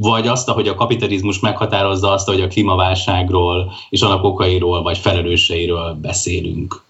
vagy 0.00 0.26
azt, 0.26 0.48
hogy 0.48 0.68
a 0.68 0.74
kapitalizmus 0.74 1.40
meghatározza 1.40 2.10
azt, 2.10 2.28
hogy 2.28 2.40
a 2.40 2.46
klímaválságról 2.46 3.72
és 3.90 4.02
annak 4.02 4.24
okairól 4.24 4.82
vagy 4.82 4.98
felelőseiről 4.98 5.94
beszélünk. 5.94 6.84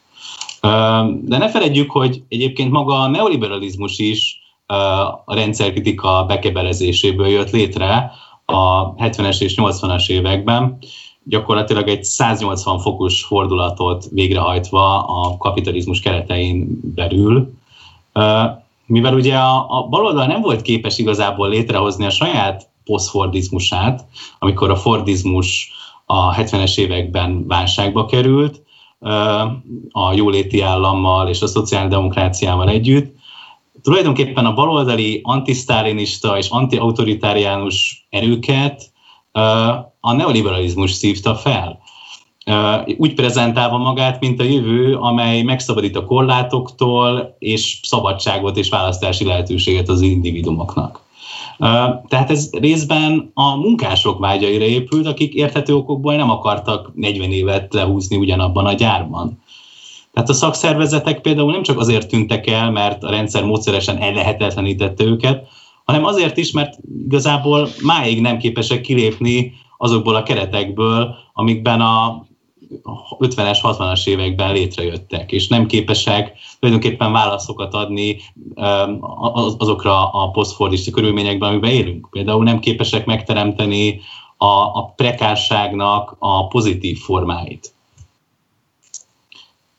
De 1.21 1.39
ne 1.39 1.49
feledjük, 1.49 1.91
hogy 1.91 2.23
egyébként 2.29 2.71
maga 2.71 3.01
a 3.01 3.09
neoliberalizmus 3.09 3.99
is 3.99 4.46
a 4.67 5.35
rendszerkritika 5.35 6.25
bekebelezéséből 6.27 7.29
jött 7.29 7.51
létre 7.51 8.13
a 8.45 8.95
70-es 8.95 9.41
és 9.41 9.55
80-as 9.57 10.09
években, 10.09 10.79
gyakorlatilag 11.25 11.89
egy 11.89 12.05
180 12.05 12.79
fokos 12.79 13.25
fordulatot 13.25 14.05
végrehajtva 14.11 15.05
a 15.05 15.37
kapitalizmus 15.37 16.01
keretein 16.01 16.81
belül. 16.95 17.53
Mivel 18.87 19.15
ugye 19.15 19.37
a, 19.37 19.79
a 19.79 19.83
baloldal 19.83 20.27
nem 20.27 20.41
volt 20.41 20.63
képes 20.63 20.99
igazából 20.99 21.49
létrehozni 21.49 22.05
a 22.05 22.11
saját 22.11 22.69
posztfordizmusát, 22.85 24.05
amikor 24.39 24.71
a 24.71 24.77
fordizmus 24.77 25.71
a 26.07 26.35
70-es 26.35 26.79
években 26.79 27.47
válságba 27.47 28.07
került, 28.07 28.65
a 29.91 30.13
jóléti 30.15 30.61
állammal 30.61 31.29
és 31.29 31.43
a 31.43 31.47
szociáldemokráciával 31.47 32.69
együtt, 32.69 33.16
tulajdonképpen 33.87 34.47
a 34.47 34.55
baloldali 34.55 35.21
antisztálinista 35.23 36.39
és 36.39 36.49
antiautoritáriánus 36.49 38.07
erőket 38.11 38.83
a 40.01 40.13
neoliberalizmus 40.13 40.93
szívta 40.93 41.35
fel. 41.35 41.79
Úgy 42.97 43.15
prezentálva 43.15 43.79
magát, 43.79 44.21
mint 44.21 44.41
a 44.41 44.45
jövő, 44.45 44.95
amely 44.95 45.43
megszabadít 45.43 45.97
a 45.97 46.05
korlátoktól, 46.05 47.37
és 47.39 47.81
szabadságot 47.83 48.57
és 48.57 48.69
választási 48.69 49.25
lehetőséget 49.25 49.89
az 49.89 50.01
individumoknak. 50.01 51.01
Tehát 52.09 52.31
ez 52.31 52.51
részben 52.53 53.31
a 53.35 53.57
munkások 53.57 54.19
vágyaira 54.19 54.65
épült, 54.65 55.07
akik 55.07 55.35
érthető 55.35 55.75
okokból 55.75 56.17
nem 56.17 56.31
akartak 56.31 56.91
40 56.95 57.31
évet 57.31 57.75
lehúzni 57.75 58.17
ugyanabban 58.17 58.67
a 58.67 58.73
gyárban. 58.73 59.43
Tehát 60.17 60.31
a 60.31 60.35
szakszervezetek 60.35 61.21
például 61.21 61.53
nem 61.53 61.63
csak 61.63 61.79
azért 61.79 62.09
tűntek 62.09 62.47
el, 62.47 62.71
mert 62.71 63.03
a 63.03 63.11
rendszer 63.11 63.45
módszeresen 63.45 63.97
ellehetetlenítette 63.99 65.05
őket, 65.05 65.49
hanem 65.85 66.05
azért 66.05 66.37
is, 66.37 66.51
mert 66.51 66.79
igazából 67.05 67.69
máig 67.83 68.21
nem 68.21 68.39
képesek 68.39 68.81
kilépni 68.81 69.53
azokból 69.79 70.15
a 70.15 70.23
keretekből, 70.23 71.15
amikben 71.33 71.81
a 71.81 72.27
50-es, 73.19 73.59
60-as 73.63 74.07
években 74.07 74.53
létrejöttek, 74.53 75.33
és 75.33 75.49
nem 75.49 75.67
képesek 75.67 76.33
tulajdonképpen 76.59 77.13
válaszokat 77.13 77.75
adni 77.75 78.17
azokra 79.59 80.11
a 80.11 80.31
posztfordisti 80.31 80.91
körülményekben, 80.91 81.49
amiben 81.49 81.71
élünk. 81.71 82.09
Például 82.11 82.45
nem 82.45 82.59
képesek 82.59 83.07
megteremteni 83.07 84.01
a, 84.37 84.47
a 84.47 84.93
prekárságnak 84.97 86.17
a 86.19 86.47
pozitív 86.47 86.99
formáit. 86.99 87.76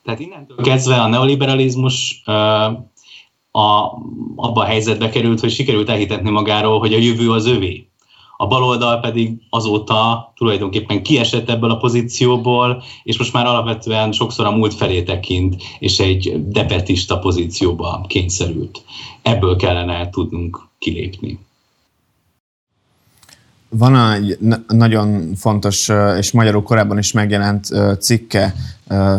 Tehát 0.07 0.21
innentől 0.21 0.57
kezdve 0.57 1.01
a 1.01 1.07
neoliberalizmus 1.07 2.21
a, 3.51 3.61
abba 4.35 4.61
a 4.61 4.63
helyzetbe 4.63 5.09
került, 5.09 5.39
hogy 5.39 5.51
sikerült 5.51 5.89
elhitetni 5.89 6.29
magáról, 6.29 6.79
hogy 6.79 6.93
a 6.93 6.97
jövő 6.97 7.31
az 7.31 7.45
övé. 7.45 7.87
A 8.37 8.47
baloldal 8.47 8.99
pedig 8.99 9.41
azóta 9.49 10.31
tulajdonképpen 10.35 11.03
kiesett 11.03 11.49
ebből 11.49 11.71
a 11.71 11.77
pozícióból, 11.77 12.83
és 13.03 13.17
most 13.17 13.33
már 13.33 13.45
alapvetően 13.45 14.11
sokszor 14.11 14.45
a 14.45 14.51
múlt 14.51 14.73
felé 14.73 15.03
tekint, 15.03 15.55
és 15.79 15.99
egy 15.99 16.47
depetista 16.47 17.19
pozícióba 17.19 18.05
kényszerült. 18.07 18.83
Ebből 19.21 19.55
kellene 19.55 20.09
tudnunk 20.09 20.67
kilépni. 20.77 21.39
Van 23.69 24.11
egy 24.13 24.37
nagyon 24.67 25.35
fontos, 25.35 25.89
és 26.17 26.31
magyarul 26.31 26.63
korábban 26.63 26.97
is 26.97 27.11
megjelent 27.11 27.67
cikke 27.99 28.53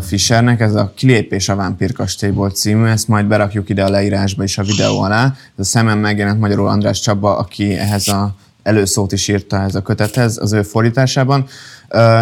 Fischernek, 0.03 0.61
ez 0.61 0.75
a 0.75 0.93
Kilépés 0.97 1.49
a 1.49 1.57
Vámpírkastélyból 1.57 2.51
című, 2.51 2.87
ezt 2.87 3.09
majd 3.09 3.27
berakjuk 3.27 3.69
ide 3.69 3.85
a 3.85 3.91
leírásba 3.91 4.43
is 4.43 4.59
a 4.59 4.63
videó 4.63 5.01
alá. 5.01 5.25
Ez 5.25 5.59
a 5.59 5.65
szemem 5.65 5.99
megjelent 5.99 6.41
magyarul 6.41 6.69
András 6.69 7.01
Csaba, 7.01 7.37
aki 7.37 7.75
ehhez 7.75 8.09
a 8.09 8.35
előszót 8.63 9.13
is 9.13 9.29
írta 9.29 9.63
ez 9.63 9.75
a 9.75 9.83
kötethez, 9.83 10.39
az 10.39 10.53
ő 10.53 10.63
fordításában. 10.63 11.47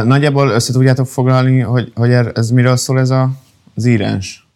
Nagyjából 0.05 0.49
össze 0.49 0.73
tudjátok 0.73 1.07
foglalni, 1.07 1.61
hogy, 1.61 1.93
hogy 1.95 2.11
er, 2.11 2.33
ez 2.35 2.51
miről 2.51 2.77
szól 2.77 2.99
ez 2.99 3.11
a, 3.11 3.31
az 3.75 3.85
írás? 3.85 4.47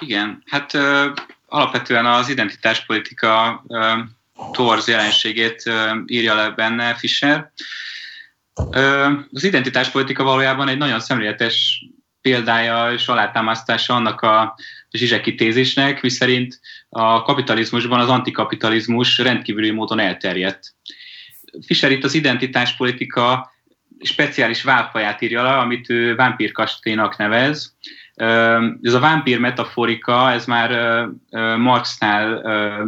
Igen, 0.00 0.42
hát 0.46 0.70
alapvetően 1.46 2.06
az 2.06 2.28
identitáspolitika 2.28 3.64
torz 4.52 4.88
jelenségét 4.88 5.62
írja 6.06 6.34
le 6.34 6.50
benne 6.50 6.94
Fischer. 6.94 7.52
Az 9.32 9.44
identitáspolitika 9.44 10.22
valójában 10.22 10.68
egy 10.68 10.78
nagyon 10.78 11.00
szemléletes 11.00 11.84
példája 12.20 12.92
és 12.92 13.08
alátámasztása 13.08 13.94
annak 13.94 14.20
a 14.20 14.58
zsizseki 14.90 15.34
tézisnek, 15.34 16.02
miszerint 16.02 16.60
a 16.88 17.22
kapitalizmusban 17.22 18.00
az 18.00 18.08
antikapitalizmus 18.08 19.18
rendkívüli 19.18 19.70
módon 19.70 19.98
elterjedt. 19.98 20.74
Fischer 21.66 21.90
itt 21.90 22.04
az 22.04 22.14
identitáspolitika 22.14 23.52
speciális 24.00 24.62
válfaját 24.62 25.22
írja 25.22 25.42
le, 25.42 25.56
amit 25.56 25.90
ő 25.90 26.14
vámpírkastélynak 26.14 27.16
nevez, 27.16 27.76
ez 28.82 28.94
a 28.94 29.00
vámpír 29.00 29.38
metaforika, 29.38 30.30
ez 30.30 30.46
már 30.46 30.70
Marxnál 31.58 32.42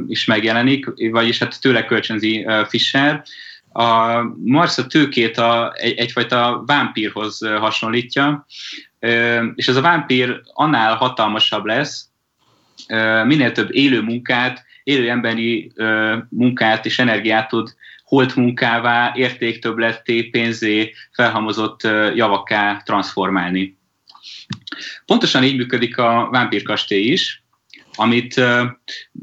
is 0.09 0.25
megjelenik, 0.25 0.87
vagyis 1.11 1.39
hát 1.39 1.61
tőle 1.61 1.85
kölcsönzi 1.85 2.47
Fischer. 2.69 3.23
A 3.73 4.23
Marx 4.45 4.79
a 4.79 4.87
tőkét 4.87 5.39
a, 5.39 5.73
egy, 5.77 5.99
egyfajta 5.99 6.63
vámpírhoz 6.67 7.47
hasonlítja, 7.59 8.47
és 9.55 9.69
ez 9.69 9.77
a 9.77 9.81
vámpír 9.81 10.41
annál 10.53 10.95
hatalmasabb 10.95 11.65
lesz, 11.65 12.09
minél 13.25 13.53
több 13.53 13.75
élő 13.75 14.01
munkát, 14.03 14.65
élő 14.83 15.11
emberi 15.11 15.73
munkát 16.29 16.87
és 16.87 16.99
energiát 16.99 17.49
tud 17.49 17.75
holt 18.05 18.37
munkává, 18.37 19.13
értéktöbletté, 19.17 20.23
pénzé, 20.23 20.95
felhamozott 21.13 21.83
javakká 22.15 22.83
transformálni. 22.85 23.79
Pontosan 25.07 25.45
így 25.45 25.57
működik 25.57 25.99
a 25.99 26.29
vámpírkastély 26.31 27.05
is, 27.05 27.43
amit 27.95 28.37
uh, 28.37 28.63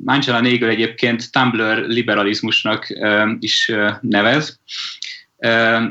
Angela 0.05 0.41
Nagel 0.41 0.69
egyébként 0.69 1.31
Tumblr 1.31 1.87
liberalizmusnak 1.87 2.87
uh, 2.89 3.29
is 3.39 3.69
uh, 3.69 3.91
nevez, 4.01 4.59
uh, 5.37 5.83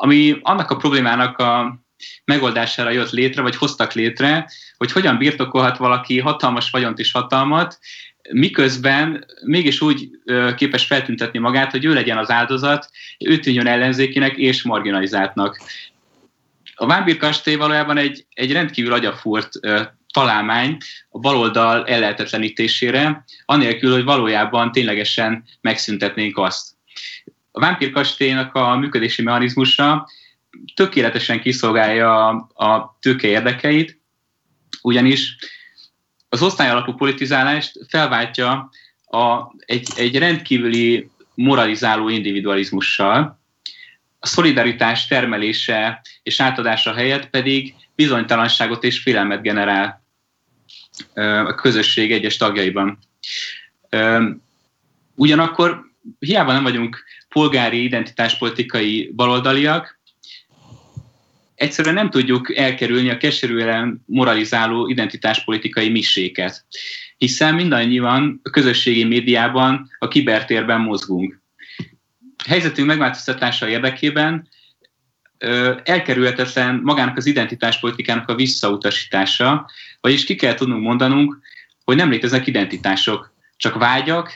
ami 0.00 0.38
annak 0.42 0.70
a 0.70 0.76
problémának 0.76 1.38
a 1.38 1.82
megoldására 2.24 2.90
jött 2.90 3.10
létre, 3.10 3.42
vagy 3.42 3.56
hoztak 3.56 3.92
létre, 3.92 4.50
hogy 4.76 4.92
hogyan 4.92 5.18
birtokolhat 5.18 5.76
valaki 5.76 6.18
hatalmas 6.18 6.70
vagyont 6.70 6.98
és 6.98 7.12
hatalmat, 7.12 7.78
miközben 8.30 9.24
mégis 9.44 9.80
úgy 9.80 10.08
képes 10.56 10.86
feltüntetni 10.86 11.38
magát, 11.38 11.70
hogy 11.70 11.84
ő 11.84 11.94
legyen 11.94 12.18
az 12.18 12.30
áldozat, 12.30 12.90
ő 13.18 13.38
tűnjön 13.38 13.66
ellenzékinek 13.66 14.36
és 14.36 14.62
marginalizáltnak. 14.62 15.60
A 16.74 16.86
Vámbír 16.86 17.18
valójában 17.56 17.96
egy, 17.96 18.26
egy 18.32 18.52
rendkívül 18.52 18.92
agyafúrt 18.92 19.52
találmány 20.12 20.76
a 21.08 21.18
baloldal 21.18 21.86
ellehetetlenítésére, 21.86 23.24
anélkül, 23.44 23.92
hogy 23.92 24.04
valójában 24.04 24.72
ténylegesen 24.72 25.44
megszüntetnénk 25.60 26.38
azt. 26.38 26.72
A 27.50 27.60
Vámpír 27.60 27.92
a 28.52 28.76
működési 28.76 29.22
mechanizmusa 29.22 30.08
tökéletesen 30.74 31.40
kiszolgálja 31.40 32.28
a, 32.28 32.48
a 32.66 32.98
tőke 33.00 33.28
érdekeit, 33.28 34.00
ugyanis 34.82 35.36
az 36.28 36.42
osztályalapú 36.42 36.94
politizálást 36.94 37.78
felváltja 37.88 38.70
a, 39.04 39.54
egy, 39.58 39.88
egy 39.96 40.18
rendkívüli 40.18 41.10
moralizáló 41.34 42.08
individualizmussal, 42.08 43.40
a 44.24 44.26
szolidaritás 44.26 45.06
termelése 45.06 46.00
és 46.22 46.40
átadása 46.40 46.94
helyett 46.94 47.30
pedig 47.30 47.74
bizonytalanságot 47.94 48.84
és 48.84 48.98
félelmet 48.98 49.42
generál 49.42 50.02
a 51.46 51.54
közösség 51.54 52.12
egyes 52.12 52.36
tagjaiban. 52.36 52.98
Ugyanakkor 55.14 55.80
hiába 56.18 56.52
nem 56.52 56.62
vagyunk 56.62 57.04
polgári 57.28 57.82
identitáspolitikai 57.82 59.10
baloldaliak, 59.14 60.00
egyszerűen 61.54 61.94
nem 61.94 62.10
tudjuk 62.10 62.56
elkerülni 62.56 63.10
a 63.10 63.16
keserűen 63.16 64.02
moralizáló 64.06 64.88
identitáspolitikai 64.88 65.88
misséket, 65.88 66.64
hiszen 67.16 67.54
mindannyian 67.54 68.40
a 68.42 68.50
közösségi 68.50 69.04
médiában, 69.04 69.90
a 69.98 70.08
kibertérben 70.08 70.80
mozgunk. 70.80 71.42
Helyzetünk 72.46 72.88
megváltoztatása 72.88 73.68
érdekében 73.68 74.48
elkerülhetetlen 75.84 76.80
magának 76.82 77.16
az 77.16 77.26
identitáspolitikának 77.26 78.28
a 78.28 78.34
visszautasítása, 78.34 79.70
vagyis 80.00 80.24
ki 80.24 80.34
kell 80.34 80.54
tudnunk 80.54 80.82
mondanunk, 80.82 81.38
hogy 81.84 81.96
nem 81.96 82.10
léteznek 82.10 82.46
identitások, 82.46 83.34
csak 83.56 83.74
vágyak, 83.74 84.32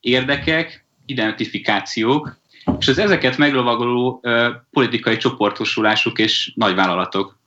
érdekek, 0.00 0.84
identifikációk, 1.06 2.38
és 2.78 2.88
az 2.88 2.98
ezeket 2.98 3.36
meglovagoló 3.36 4.24
politikai 4.70 5.16
csoportosulások 5.16 6.18
és 6.18 6.52
nagyvállalatok. 6.54 7.38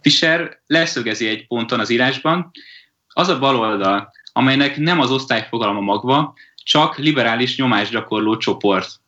Fischer 0.00 0.60
leszögezi 0.66 1.28
egy 1.28 1.46
ponton 1.46 1.80
az 1.80 1.90
írásban, 1.90 2.50
az 3.08 3.28
a 3.28 3.38
baloldal, 3.38 4.12
amelynek 4.32 4.76
nem 4.76 5.00
az 5.00 5.10
osztályfogalma 5.10 5.80
magva, 5.80 6.34
csak 6.54 6.98
liberális 6.98 7.56
nyomásgyakorló 7.56 8.36
csoport. 8.36 9.00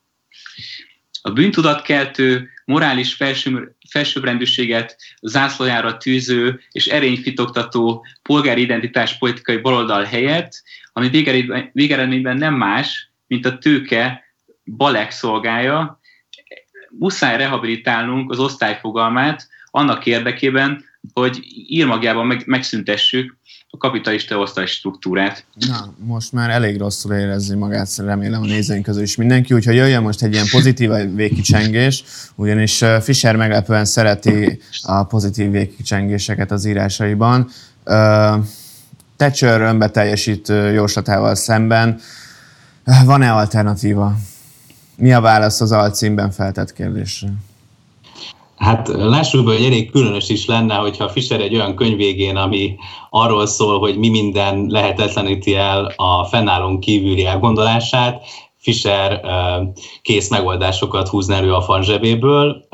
A 1.23 1.31
bűntudatkeltő, 1.31 2.49
morális 2.65 3.15
felső, 3.15 3.77
felsőbbrendűséget 3.91 4.97
zászlójára 5.23 5.97
tűző 5.97 6.61
és 6.71 6.87
erényfitoktató 6.87 8.07
polgári 8.23 8.61
identitás 8.61 9.19
politikai 9.19 9.57
baloldal 9.57 10.05
helyett, 10.05 10.63
ami 10.93 11.09
végeredményben 11.73 12.37
nem 12.37 12.55
más, 12.55 13.11
mint 13.27 13.47
a 13.47 13.59
tőke 13.59 14.25
balek 14.65 15.11
szolgálja, 15.11 16.01
muszáj 16.91 17.37
rehabilitálnunk 17.37 18.31
az 18.31 18.39
osztályfogalmát 18.39 19.49
annak 19.71 20.07
érdekében, 20.07 20.85
hogy 21.13 21.39
írmagjában 21.67 22.27
meg, 22.27 22.43
megszüntessük 22.47 23.37
a 23.75 23.79
kapitalista 23.79 24.39
osztály 24.39 24.67
struktúrát. 24.67 25.45
Na, 25.55 25.95
most 25.97 26.33
már 26.33 26.51
elég 26.51 26.79
rosszul 26.79 27.15
érezi 27.15 27.55
magát, 27.55 27.97
remélem 27.97 28.43
a 28.43 28.47
nézőink 28.47 28.85
közül 28.85 29.03
is 29.03 29.17
mindenki, 29.17 29.55
úgyhogy 29.55 29.75
jöjjön 29.75 30.03
most 30.03 30.23
egy 30.23 30.33
ilyen 30.33 30.47
pozitív 30.51 30.91
végkicsengés, 31.15 32.05
ugyanis 32.35 32.85
Fischer 33.01 33.37
meglepően 33.37 33.85
szereti 33.85 34.61
a 34.83 35.05
pozitív 35.05 35.51
végkicsengéseket 35.51 36.51
az 36.51 36.65
írásaiban. 36.65 37.51
Thatcher 39.17 39.61
önbeteljesítő 39.61 40.73
jóslatával 40.73 41.35
szemben 41.35 42.01
van-e 43.05 43.33
alternatíva? 43.33 44.17
Mi 44.97 45.13
a 45.13 45.21
válasz 45.21 45.61
az 45.61 45.73
alcímben 45.73 46.31
feltett 46.31 46.73
kérdésre? 46.73 47.29
Hát 48.63 48.89
lássuk 48.89 49.45
be, 49.45 49.53
hogy 49.53 49.65
elég 49.65 49.91
különös 49.91 50.29
is 50.29 50.47
lenne, 50.47 50.75
hogyha 50.75 51.09
Fischer 51.09 51.41
egy 51.41 51.55
olyan 51.55 51.75
könyv 51.75 51.97
végén, 51.97 52.37
ami 52.37 52.77
arról 53.11 53.47
szól, 53.47 53.79
hogy 53.79 53.99
mi 53.99 54.09
minden 54.09 54.67
lehetetleníti 54.69 55.55
el 55.55 55.93
a 55.97 56.25
fennállón 56.25 56.81
kívüli 56.81 57.25
elgondolását, 57.25 58.25
Fischer 58.57 59.21
kész 60.03 60.31
megoldásokat 60.31 61.09
húzna 61.09 61.35
elő 61.35 61.53
a 61.53 61.61
fan 61.61 61.83
zsebéből. 61.83 62.65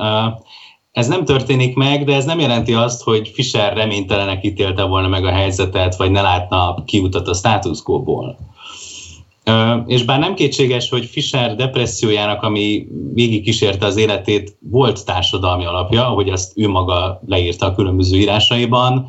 Ez 0.92 1.08
nem 1.08 1.24
történik 1.24 1.76
meg, 1.76 2.04
de 2.04 2.14
ez 2.14 2.24
nem 2.24 2.38
jelenti 2.38 2.74
azt, 2.74 3.02
hogy 3.02 3.28
Fischer 3.28 3.76
reménytelenek 3.76 4.44
ítélte 4.44 4.82
volna 4.82 5.08
meg 5.08 5.24
a 5.24 5.32
helyzetet, 5.32 5.96
vagy 5.96 6.10
ne 6.10 6.20
látna 6.20 6.84
kiutat 6.84 7.28
a 7.28 7.34
status. 7.34 7.82
És 9.86 10.04
bár 10.04 10.18
nem 10.18 10.34
kétséges, 10.34 10.88
hogy 10.88 11.04
Fischer 11.04 11.54
depressziójának, 11.54 12.42
ami 12.42 12.86
végig 13.14 13.42
kísérte 13.42 13.86
az 13.86 13.96
életét, 13.96 14.56
volt 14.60 15.04
társadalmi 15.04 15.64
alapja, 15.64 16.06
ahogy 16.06 16.28
azt 16.28 16.52
ő 16.56 16.68
maga 16.68 17.20
leírta 17.26 17.66
a 17.66 17.74
különböző 17.74 18.16
írásaiban, 18.16 19.08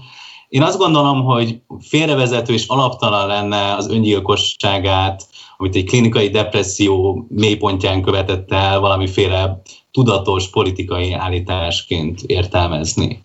én 0.50 0.62
azt 0.62 0.78
gondolom, 0.78 1.24
hogy 1.24 1.62
félrevezető 1.80 2.54
és 2.54 2.68
alaptalan 2.68 3.28
lenne 3.28 3.76
az 3.76 3.90
öngyilkosságát, 3.90 5.28
amit 5.58 5.76
egy 5.76 5.86
klinikai 5.86 6.30
depresszió 6.30 7.26
mélypontján 7.30 8.02
követett 8.02 8.52
el 8.52 8.80
valamiféle 8.80 9.62
tudatos 9.92 10.50
politikai 10.50 11.14
állításként 11.14 12.22
értelmezni. 12.22 13.24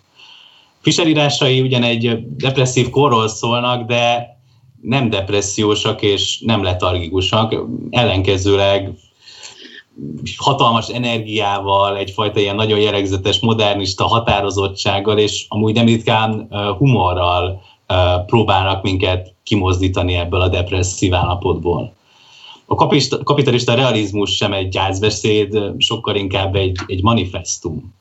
Fischer 0.81 1.07
írásai 1.07 1.61
ugyan 1.61 1.83
egy 1.83 2.19
depresszív 2.37 2.91
korról 2.91 3.29
szólnak, 3.29 3.87
de 3.87 4.34
nem 4.87 5.11
depressziósak 5.11 6.03
és 6.03 6.41
nem 6.41 6.63
letargikusak, 6.63 7.55
ellenkezőleg 7.91 8.91
hatalmas 10.37 10.89
energiával, 10.89 11.97
egyfajta 11.97 12.41
ilyen 12.41 12.55
nagyon 12.55 12.79
jellegzetes 12.79 13.41
modernista 13.41 14.07
határozottsággal, 14.07 15.19
és 15.19 15.47
amúgy 15.49 15.75
nem 15.75 15.87
ritkán 15.87 16.49
humorral 16.79 17.63
próbálnak 18.27 18.83
minket 18.83 19.33
kimozdítani 19.43 20.15
ebből 20.15 20.41
a 20.41 20.49
depresszív 20.49 21.15
állapotból. 21.15 21.93
A 22.67 22.75
kapitalista 23.25 23.75
realizmus 23.75 24.37
sem 24.37 24.53
egy 24.53 24.69
gyászbeszéd, 24.69 25.73
sokkal 25.79 26.17
inkább 26.17 26.55
egy, 26.55 26.79
egy 26.87 27.03
manifestum. 27.03 27.95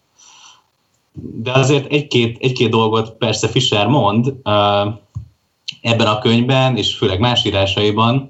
De 1.13 1.52
azért 1.52 1.91
egy-két, 1.91 2.38
egy-két 2.39 2.70
dolgot 2.70 3.12
persze 3.12 3.47
Fischer 3.47 3.88
mond, 3.88 4.34
ebben 5.84 6.08
a 6.08 6.20
könyvben, 6.20 6.78
és 6.78 6.96
főleg 6.96 7.20
más 7.20 7.46
írásaiban. 7.46 8.30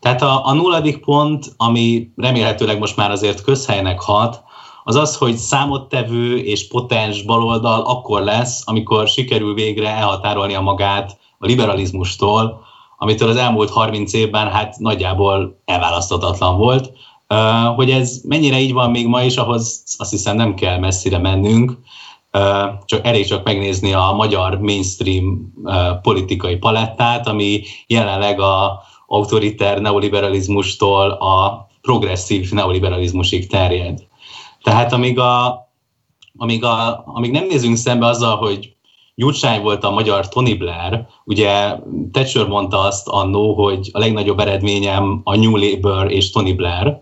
Tehát 0.00 0.22
a, 0.22 0.46
a 0.46 0.52
nulladik 0.52 0.98
pont, 0.98 1.54
ami 1.56 2.10
remélhetőleg 2.16 2.78
most 2.78 2.96
már 2.96 3.10
azért 3.10 3.42
közhelynek 3.42 4.00
hat, 4.00 4.44
az 4.84 4.94
az, 4.94 5.16
hogy 5.16 5.36
számottevő 5.36 6.38
és 6.38 6.68
potens 6.68 7.22
baloldal 7.22 7.80
akkor 7.80 8.22
lesz, 8.22 8.62
amikor 8.64 9.08
sikerül 9.08 9.54
végre 9.54 9.88
elhatárolnia 9.88 10.60
magát 10.60 11.18
a 11.38 11.46
liberalizmustól, 11.46 12.64
amitől 12.98 13.28
az 13.28 13.36
elmúlt 13.36 13.70
30 13.70 14.12
évben 14.12 14.50
hát 14.50 14.78
nagyjából 14.78 15.60
elválaszthatatlan 15.64 16.56
volt. 16.56 16.92
Hogy 17.76 17.90
ez 17.90 18.20
mennyire 18.24 18.60
így 18.60 18.72
van 18.72 18.90
még 18.90 19.06
ma 19.06 19.22
is, 19.22 19.36
ahhoz 19.36 19.82
azt 19.96 20.10
hiszem 20.10 20.36
nem 20.36 20.54
kell 20.54 20.78
messzire 20.78 21.18
mennünk 21.18 21.78
csak 22.84 23.06
elég 23.06 23.26
csak 23.26 23.44
megnézni 23.44 23.92
a 23.92 24.12
magyar 24.16 24.58
mainstream 24.58 25.52
politikai 26.02 26.56
palettát, 26.56 27.26
ami 27.26 27.62
jelenleg 27.86 28.40
a 28.40 28.82
autoriter 29.06 29.80
neoliberalizmustól 29.80 31.10
a 31.10 31.66
progresszív 31.80 32.50
neoliberalizmusig 32.50 33.48
terjed. 33.48 34.06
Tehát 34.62 34.92
amíg, 34.92 35.18
a, 35.18 35.66
amíg, 36.36 36.64
a, 36.64 37.02
amíg 37.06 37.30
nem 37.30 37.46
nézünk 37.46 37.76
szembe 37.76 38.06
azzal, 38.06 38.36
hogy 38.36 38.76
Gyurcsány 39.18 39.62
volt 39.62 39.84
a 39.84 39.90
magyar 39.90 40.28
Tony 40.28 40.58
Blair, 40.58 41.06
ugye 41.24 41.76
Thatcher 42.12 42.46
mondta 42.46 42.78
azt 42.78 43.08
annó, 43.08 43.54
hogy 43.54 43.90
a 43.92 43.98
legnagyobb 43.98 44.38
eredményem 44.38 45.20
a 45.24 45.36
New 45.36 45.56
Labour 45.56 46.10
és 46.10 46.30
Tony 46.30 46.56
Blair, 46.56 46.96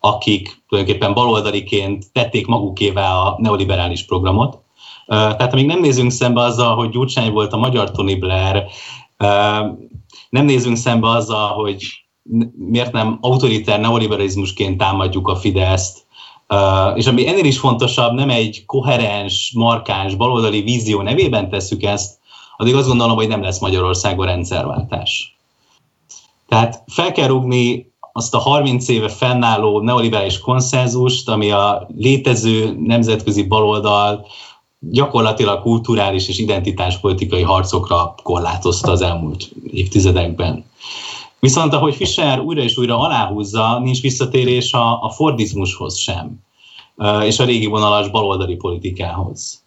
akik 0.00 0.62
tulajdonképpen 0.68 1.14
baloldaliként 1.14 2.12
tették 2.12 2.46
magukévá 2.46 3.14
a 3.14 3.36
neoliberális 3.38 4.04
programot. 4.04 4.58
Tehát 5.06 5.52
amíg 5.52 5.66
nem 5.66 5.80
nézünk 5.80 6.10
szembe 6.10 6.40
azzal, 6.40 6.74
hogy 6.76 6.88
Gyurcsány 6.88 7.32
volt 7.32 7.52
a 7.52 7.56
magyar 7.56 7.90
Tony 7.90 8.18
Blair, 8.18 8.64
nem 10.30 10.44
nézünk 10.44 10.76
szembe 10.76 11.08
azzal, 11.08 11.48
hogy 11.48 11.82
miért 12.56 12.92
nem 12.92 13.18
autoritár 13.20 13.80
neoliberalizmusként 13.80 14.78
támadjuk 14.78 15.28
a 15.28 15.36
Fideszt, 15.36 16.06
és 16.94 17.06
ami 17.06 17.28
ennél 17.28 17.44
is 17.44 17.58
fontosabb, 17.58 18.12
nem 18.12 18.30
egy 18.30 18.64
koherens, 18.66 19.52
markáns, 19.54 20.14
baloldali 20.14 20.62
vízió 20.62 21.02
nevében 21.02 21.50
tesszük 21.50 21.82
ezt, 21.82 22.20
addig 22.56 22.74
azt 22.74 22.88
gondolom, 22.88 23.16
hogy 23.16 23.28
nem 23.28 23.42
lesz 23.42 23.58
Magyarországon 23.58 24.26
rendszerváltás. 24.26 25.36
Tehát 26.48 26.82
fel 26.86 27.12
kell 27.12 27.26
rúgni 27.26 27.92
azt 28.12 28.34
a 28.34 28.38
30 28.38 28.88
éve 28.88 29.08
fennálló 29.08 29.80
neoliberális 29.80 30.38
konszenzust, 30.38 31.28
ami 31.28 31.50
a 31.50 31.88
létező 31.96 32.76
nemzetközi 32.78 33.42
baloldal 33.42 34.26
gyakorlatilag 34.90 35.62
kulturális 35.62 36.28
és 36.28 36.38
identitáspolitikai 36.38 37.42
harcokra 37.42 38.14
korlátozta 38.22 38.90
az 38.90 39.00
elmúlt 39.00 39.50
évtizedekben. 39.70 40.64
Viszont 41.40 41.72
ahogy 41.72 41.94
Fischer 41.94 42.40
újra 42.40 42.62
és 42.62 42.76
újra 42.76 42.98
aláhúzza, 42.98 43.78
nincs 43.78 44.00
visszatérés 44.00 44.72
a, 44.72 45.02
a 45.02 45.10
fordizmushoz 45.10 45.96
sem, 45.96 46.40
és 47.24 47.38
a 47.38 47.44
régi 47.44 47.66
vonalas 47.66 48.08
baloldali 48.10 48.56
politikához. 48.56 49.64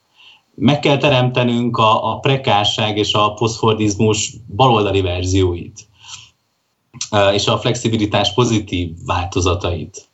Meg 0.56 0.80
kell 0.80 0.98
teremtenünk 0.98 1.78
a, 1.78 2.12
a 2.12 2.20
prekárság 2.20 2.98
és 2.98 3.14
a 3.14 3.34
posztfordizmus 3.34 4.34
baloldali 4.56 5.02
verzióit, 5.02 5.88
és 7.34 7.48
a 7.48 7.58
flexibilitás 7.58 8.34
pozitív 8.34 8.92
változatait. 9.06 10.08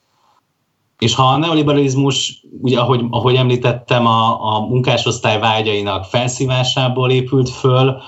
És 1.02 1.16
ha 1.16 1.24
a 1.24 1.38
neoliberalizmus, 1.38 2.44
ugye 2.62 2.80
ahogy, 2.80 3.06
ahogy 3.10 3.36
említettem, 3.36 4.06
a, 4.06 4.46
a 4.56 4.60
munkásosztály 4.60 5.40
vágyainak 5.40 6.06
felszívásából 6.06 7.12
épült 7.12 7.50
föl, 7.50 8.02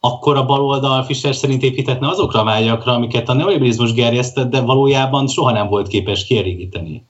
akkor 0.00 0.36
a 0.36 0.44
baloldal 0.44 1.02
Fischer 1.02 1.34
szerint 1.34 1.62
építetne 1.62 2.08
azokra 2.08 2.40
a 2.40 2.44
vágyakra, 2.44 2.92
amiket 2.92 3.28
a 3.28 3.32
neoliberalizmus 3.32 3.92
gerjesztett, 3.92 4.50
de 4.50 4.60
valójában 4.60 5.26
soha 5.26 5.52
nem 5.52 5.68
volt 5.68 5.88
képes 5.88 6.24
kielégíteni. 6.24 7.06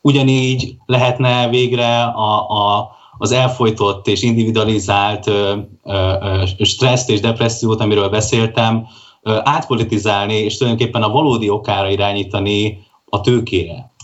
Ugyanígy 0.00 0.74
lehetne 0.86 1.48
végre 1.48 2.02
a, 2.02 2.50
a, 2.50 2.90
az 3.18 3.32
elfolytott 3.32 4.06
és 4.06 4.22
individualizált 4.22 5.26
ö, 5.26 5.54
ö, 5.84 6.42
stresszt 6.58 7.10
és 7.10 7.20
depressziót, 7.20 7.80
amiről 7.80 8.08
beszéltem, 8.08 8.86
ö, 9.22 9.38
átpolitizálni, 9.42 10.34
és 10.34 10.56
tulajdonképpen 10.56 11.02
a 11.02 11.12
valódi 11.12 11.48
okára 11.48 11.90
irányítani 11.90 12.86
a 13.04 13.20
tőkére. 13.20 13.94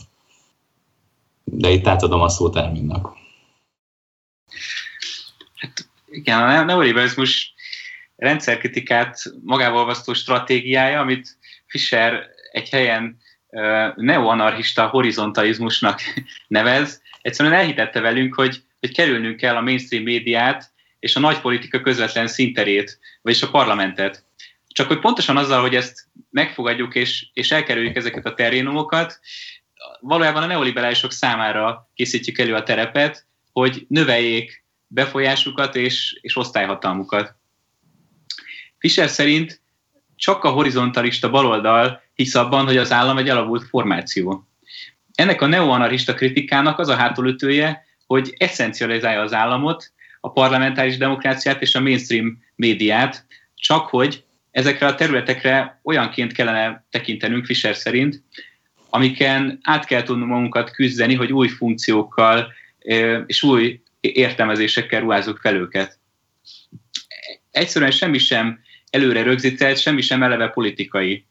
De 1.54 1.68
itt 1.68 1.86
átadom 1.86 2.20
a 2.20 2.28
szót 2.28 2.56
Erminnak. 2.56 3.16
Hát 5.56 5.88
igen, 6.10 6.42
a 6.42 6.62
neoliberalizmus 6.62 7.54
rendszerkritikát 8.16 9.22
magával 9.42 9.78
olvasztó 9.78 10.12
stratégiája, 10.12 11.00
amit 11.00 11.38
Fischer 11.66 12.26
egy 12.52 12.68
helyen 12.68 13.18
neoanarchista 13.96 14.86
horizontalizmusnak 14.86 16.00
nevez, 16.48 17.02
egyszerűen 17.22 17.54
elhitette 17.54 18.00
velünk, 18.00 18.34
hogy, 18.34 18.62
hogy 18.80 18.94
kerülnünk 18.94 19.36
kell 19.36 19.56
a 19.56 19.60
mainstream 19.60 20.04
médiát 20.04 20.72
és 20.98 21.16
a 21.16 21.20
nagy 21.20 21.40
politika 21.40 21.80
közvetlen 21.80 22.26
szinterét, 22.26 22.98
vagyis 23.22 23.42
a 23.42 23.50
parlamentet. 23.50 24.24
Csak 24.68 24.86
hogy 24.86 24.98
pontosan 24.98 25.36
azzal, 25.36 25.60
hogy 25.60 25.74
ezt 25.74 26.06
megfogadjuk 26.30 26.94
és, 26.94 27.26
és 27.32 27.50
elkerüljük 27.50 27.96
ezeket 27.96 28.26
a 28.26 28.34
terénumokat, 28.34 29.20
valójában 30.00 30.42
a 30.42 30.46
neoliberálisok 30.46 31.12
számára 31.12 31.90
készítjük 31.94 32.38
elő 32.38 32.54
a 32.54 32.62
terepet, 32.62 33.26
hogy 33.52 33.86
növeljék 33.88 34.64
befolyásukat 34.86 35.76
és, 35.76 36.18
és 36.20 36.36
osztályhatalmukat. 36.36 37.34
Fischer 38.78 39.08
szerint 39.08 39.60
csak 40.16 40.44
a 40.44 40.50
horizontalista 40.50 41.30
baloldal 41.30 42.02
hisz 42.14 42.34
abban, 42.34 42.64
hogy 42.64 42.76
az 42.76 42.92
állam 42.92 43.18
egy 43.18 43.28
elavult 43.28 43.64
formáció. 43.64 44.48
Ennek 45.14 45.40
a 45.40 45.46
neoanarista 45.46 46.14
kritikának 46.14 46.78
az 46.78 46.88
a 46.88 46.96
hátulütője, 46.96 47.84
hogy 48.06 48.34
eszencializálja 48.36 49.20
az 49.20 49.32
államot, 49.32 49.92
a 50.20 50.32
parlamentáris 50.32 50.96
demokráciát 50.96 51.62
és 51.62 51.74
a 51.74 51.80
mainstream 51.80 52.42
médiát, 52.54 53.26
csak 53.54 53.86
hogy 53.86 54.24
ezekre 54.50 54.86
a 54.86 54.94
területekre 54.94 55.80
olyanként 55.82 56.32
kellene 56.32 56.86
tekintenünk 56.90 57.44
Fischer 57.44 57.74
szerint, 57.74 58.22
amiken 58.94 59.58
át 59.62 59.84
kell 59.84 60.02
tudnunk 60.02 60.30
magunkat 60.30 60.70
küzdeni, 60.70 61.14
hogy 61.14 61.32
új 61.32 61.48
funkciókkal 61.48 62.52
és 63.26 63.42
új 63.42 63.80
értelmezésekkel 64.00 65.00
ruházzuk 65.00 65.38
fel 65.38 65.54
őket. 65.54 65.98
Egyszerűen 67.50 67.90
semmi 67.90 68.18
sem 68.18 68.60
előre 68.90 69.22
rögzített, 69.22 69.78
semmi 69.78 70.00
sem 70.00 70.22
eleve 70.22 70.48
politikai. 70.48 71.24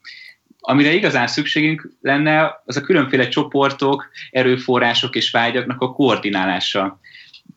Amire 0.59 0.93
igazán 0.93 1.27
szükségünk 1.27 1.91
lenne, 2.01 2.61
az 2.65 2.77
a 2.77 2.81
különféle 2.81 3.27
csoportok, 3.27 4.09
erőforrások 4.31 5.15
és 5.15 5.31
vágyaknak 5.31 5.81
a 5.81 5.91
koordinálása. 5.91 6.99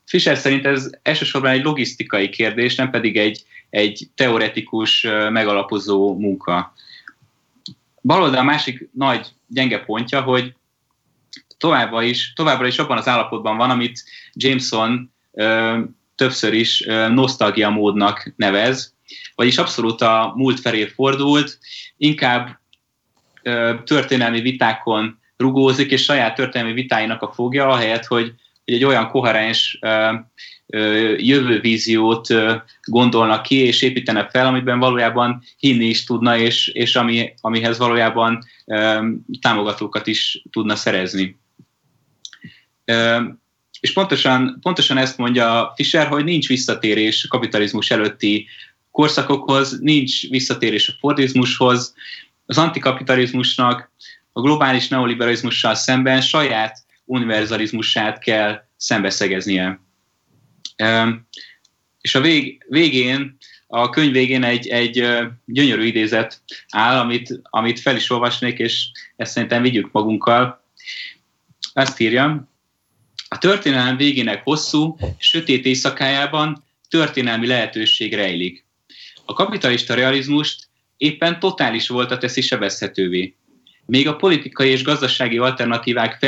Fischer 0.07 0.37
szerint 0.37 0.67
ez 0.67 0.91
elsősorban 1.03 1.51
egy 1.51 1.65
logisztikai 1.65 2.29
kérdés, 2.29 2.75
nem 2.75 2.91
pedig 2.91 3.17
egy, 3.17 3.43
egy 3.71 4.09
teoretikus, 4.15 5.07
megalapozó 5.31 6.19
munka. 6.19 6.74
Baloldal 8.05 8.39
a 8.39 8.43
másik 8.43 8.89
nagy 8.93 9.29
gyenge 9.47 9.85
pontja, 9.85 10.21
hogy 10.21 10.55
továbbra 11.59 12.03
is, 12.03 12.33
továbbra 12.33 12.67
is 12.67 12.79
abban 12.79 12.99
az 12.99 13.09
állapotban 13.09 13.57
van, 13.57 13.71
amit 13.71 14.05
Jameson 14.33 15.13
ö, 15.33 15.81
többször 16.15 16.53
is 16.53 16.87
ö, 16.87 17.09
nosztalgia 17.09 17.71
módnak 17.71 18.33
nevez, 18.37 18.95
vagyis 19.35 19.59
abszolút 19.59 20.01
a 20.01 20.33
múlt 20.37 20.61
felé 20.61 20.87
fordult, 20.87 21.59
inkább 21.97 22.61
ö, 23.43 23.75
történelmi 23.85 24.41
vitákon 24.41 25.19
rugózik, 25.37 25.91
és 25.91 26.03
saját 26.03 26.35
történelmi 26.35 26.75
vitáinak 26.75 27.23
a 27.23 27.33
fogja, 27.33 27.69
ahelyett, 27.69 28.05
hogy, 28.05 28.35
hogy 28.65 28.75
egy 28.75 28.85
olyan 28.85 29.09
koherens 29.09 29.79
ö, 29.81 30.15
jövővíziót 31.17 32.27
gondolnak 32.85 33.43
ki, 33.43 33.57
és 33.57 33.83
építene 33.83 34.29
fel, 34.29 34.47
amiben 34.47 34.79
valójában 34.79 35.43
hinni 35.59 35.85
is 35.85 36.05
tudna, 36.05 36.37
és, 36.37 36.69
és 36.69 36.97
ami, 36.97 37.35
amihez 37.41 37.79
valójában 37.79 38.45
támogatókat 39.41 40.07
is 40.07 40.43
tudna 40.51 40.77
szerezni. 40.77 41.39
És 43.81 43.93
pontosan, 43.93 44.59
pontosan 44.61 44.97
ezt 44.97 45.19
mondja 45.19 45.73
Fischer, 45.77 46.07
hogy 46.07 46.25
nincs 46.25 46.49
visszatérés 46.49 47.27
kapitalizmus 47.27 47.91
előtti 47.91 48.47
korszakokhoz, 48.91 49.81
nincs 49.81 50.29
visszatérés 50.29 50.89
a 50.89 50.93
fordizmushoz, 50.99 51.95
az 52.47 52.59
antikapitalizmusnak 52.59 53.93
a 54.33 54.41
globális 54.41 54.89
neoliberalizmussal 54.89 55.75
szemben 55.75 56.21
saját 56.21 56.79
univerzalizmusát 57.05 58.19
kell 58.19 58.63
szembeszegeznie. 58.77 59.84
És 62.01 62.15
a 62.15 62.21
vég, 62.21 62.65
végén, 62.69 63.37
a 63.67 63.91
könyv 63.91 64.13
végén 64.13 64.45
egy, 64.45 64.69
egy 64.69 65.09
gyönyörű 65.45 65.85
idézet 65.85 66.43
áll, 66.69 66.99
amit, 66.99 67.41
amit 67.43 67.81
fel 67.81 67.97
is 67.97 68.11
olvasnék, 68.11 68.59
és 68.59 68.87
ezt 69.17 69.33
szerintem 69.33 69.63
vigyük 69.63 69.93
magunkkal. 69.93 70.65
Ezt 71.73 72.01
írja, 72.01 72.49
a 73.29 73.39
történelem 73.39 73.97
végének 73.97 74.43
hosszú, 74.45 74.97
sötét 75.19 75.65
éjszakájában 75.65 76.65
történelmi 76.89 77.47
lehetőség 77.47 78.15
rejlik. 78.15 78.65
A 79.25 79.33
kapitalista 79.33 79.95
realizmust 79.95 80.69
éppen 80.97 81.39
totális 81.39 81.89
volt 81.89 82.11
a 82.11 82.19
teszi 82.19 82.41
sebezhetővé. 82.41 83.35
Még 83.87 84.09
a 84.09 84.17
politikai 84.17 84.71
és 84.71 84.83
gazdasági 84.83 85.39
alternatívák 85.39 86.19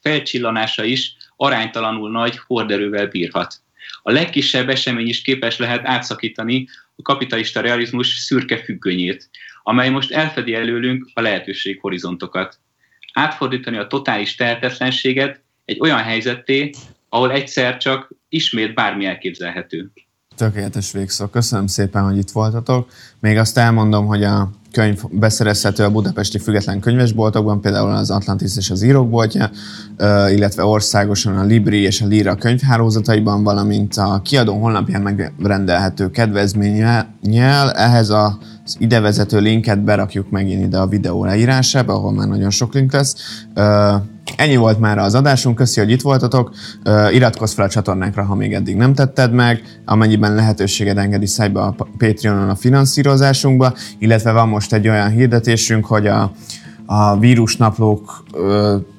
felcsillanása 0.00 0.84
is 0.84 1.16
aránytalanul 1.36 2.10
nagy 2.10 2.38
horderővel 2.46 3.06
bírhat. 3.06 3.60
A 4.02 4.10
legkisebb 4.10 4.68
esemény 4.68 5.08
is 5.08 5.22
képes 5.22 5.58
lehet 5.58 5.86
átszakítani 5.86 6.68
a 6.96 7.02
kapitalista 7.02 7.60
realizmus 7.60 8.08
szürke 8.08 8.56
függönyét, 8.56 9.30
amely 9.62 9.88
most 9.88 10.10
elfedi 10.10 10.54
előlünk 10.54 11.10
a 11.14 11.20
lehetőség 11.20 11.80
horizontokat. 11.80 12.58
Átfordítani 13.12 13.76
a 13.76 13.86
totális 13.86 14.34
tehetetlenséget 14.34 15.42
egy 15.64 15.80
olyan 15.80 15.98
helyzetté, 15.98 16.70
ahol 17.08 17.32
egyszer 17.32 17.76
csak 17.76 18.10
ismét 18.28 18.74
bármi 18.74 19.04
elképzelhető. 19.04 19.90
Tökéletes 20.36 20.92
végszó. 20.92 21.26
Köszönöm 21.26 21.66
szépen, 21.66 22.04
hogy 22.04 22.16
itt 22.16 22.30
voltatok. 22.30 22.90
Még 23.20 23.36
azt 23.36 23.58
elmondom, 23.58 24.06
hogy 24.06 24.24
a 24.24 24.50
könyv 24.72 25.02
beszerezhető 25.10 25.84
a 25.84 25.90
budapesti 25.90 26.38
független 26.38 26.80
könyvesboltokban, 26.80 27.60
például 27.60 27.90
az 27.90 28.10
Atlantis 28.10 28.56
és 28.56 28.70
az 28.70 28.82
Írókboltja, 28.82 29.50
illetve 30.30 30.64
országosan 30.64 31.38
a 31.38 31.44
Libri 31.44 31.80
és 31.80 32.00
a 32.00 32.06
Lira 32.06 32.34
könyvhálózataiban, 32.34 33.42
valamint 33.42 33.96
a 33.96 34.20
kiadó 34.24 34.60
honlapján 34.60 35.02
megrendelhető 35.02 36.10
kedvezménnyel. 36.10 37.72
Ehhez 37.72 38.10
a 38.10 38.38
az 38.68 38.76
idevezető 38.78 39.38
linket 39.38 39.84
berakjuk 39.84 40.30
megint 40.30 40.64
ide 40.64 40.78
a 40.78 40.86
videó 40.86 41.24
leírásába, 41.24 41.92
ahol 41.92 42.12
már 42.12 42.28
nagyon 42.28 42.50
sok 42.50 42.74
link 42.74 42.92
lesz. 42.92 43.16
Ennyi 44.36 44.56
volt 44.56 44.78
már 44.78 44.98
az 44.98 45.14
adásunk, 45.14 45.56
köszi, 45.56 45.80
hogy 45.80 45.90
itt 45.90 46.02
voltatok. 46.02 46.54
Iratkozz 47.12 47.54
fel 47.54 47.64
a 47.64 47.68
csatornánkra, 47.68 48.24
ha 48.24 48.34
még 48.34 48.54
eddig 48.54 48.76
nem 48.76 48.94
tetted 48.94 49.32
meg. 49.32 49.62
Amennyiben 49.84 50.34
lehetőséged 50.34 50.98
engedi, 50.98 51.26
szállj 51.26 51.50
be 51.50 51.60
a 51.60 51.74
Patreonon 51.98 52.48
a 52.48 52.54
finanszírozásunkba, 52.54 53.74
illetve 53.98 54.32
van 54.32 54.48
most 54.48 54.72
egy 54.72 54.88
olyan 54.88 55.10
hirdetésünk, 55.10 55.86
hogy 55.86 56.06
a 56.06 56.32
a 56.90 57.18
vírusnaplók 57.18 58.22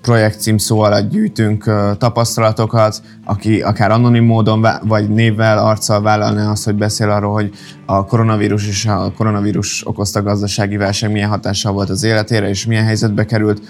projekt 0.01 0.41
címszó 0.41 0.79
alatt 0.79 1.09
gyűjtünk 1.09 1.63
tapasztalatokat, 1.97 3.01
aki 3.25 3.61
akár 3.61 3.91
anonim 3.91 4.25
módon 4.25 4.67
vagy 4.81 5.09
névvel, 5.09 5.57
arccal 5.57 6.01
vállalná 6.01 6.51
azt, 6.51 6.65
hogy 6.65 6.75
beszél 6.75 7.09
arról, 7.09 7.33
hogy 7.33 7.51
a 7.85 8.05
koronavírus 8.05 8.67
és 8.67 8.85
a 8.85 9.11
koronavírus 9.17 9.87
okozta 9.87 10.23
gazdasági 10.23 10.77
válság 10.77 11.11
milyen 11.11 11.29
hatással 11.29 11.71
volt 11.71 11.89
az 11.89 12.03
életére, 12.03 12.49
és 12.49 12.65
milyen 12.65 12.85
helyzetbe 12.85 13.25
került. 13.25 13.61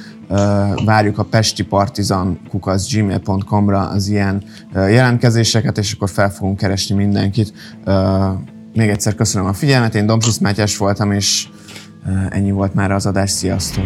Várjuk 0.86 1.18
a 1.18 1.24
Pesti 1.24 1.64
Partizan 1.64 2.40
gmail.com-ra 2.92 3.90
az 3.90 4.08
ilyen 4.08 4.44
jelentkezéseket, 4.74 5.78
és 5.78 5.94
akkor 5.94 6.10
fel 6.10 6.32
fogunk 6.32 6.58
keresni 6.58 6.96
mindenkit. 6.96 7.54
Még 8.74 8.90
egyszer 8.90 9.16
köszönöm 9.16 9.48
a 9.48 9.54
figyelmet, 9.54 9.96
én 9.96 10.06
Domsusz 10.06 10.38
Mátyás 10.38 10.78
voltam, 10.78 11.12
és 11.12 11.48
Ennyi 12.30 12.52
volt 12.52 12.74
már 12.74 12.92
az 12.92 13.06
adás, 13.06 13.30
sziasztok! 13.30 13.86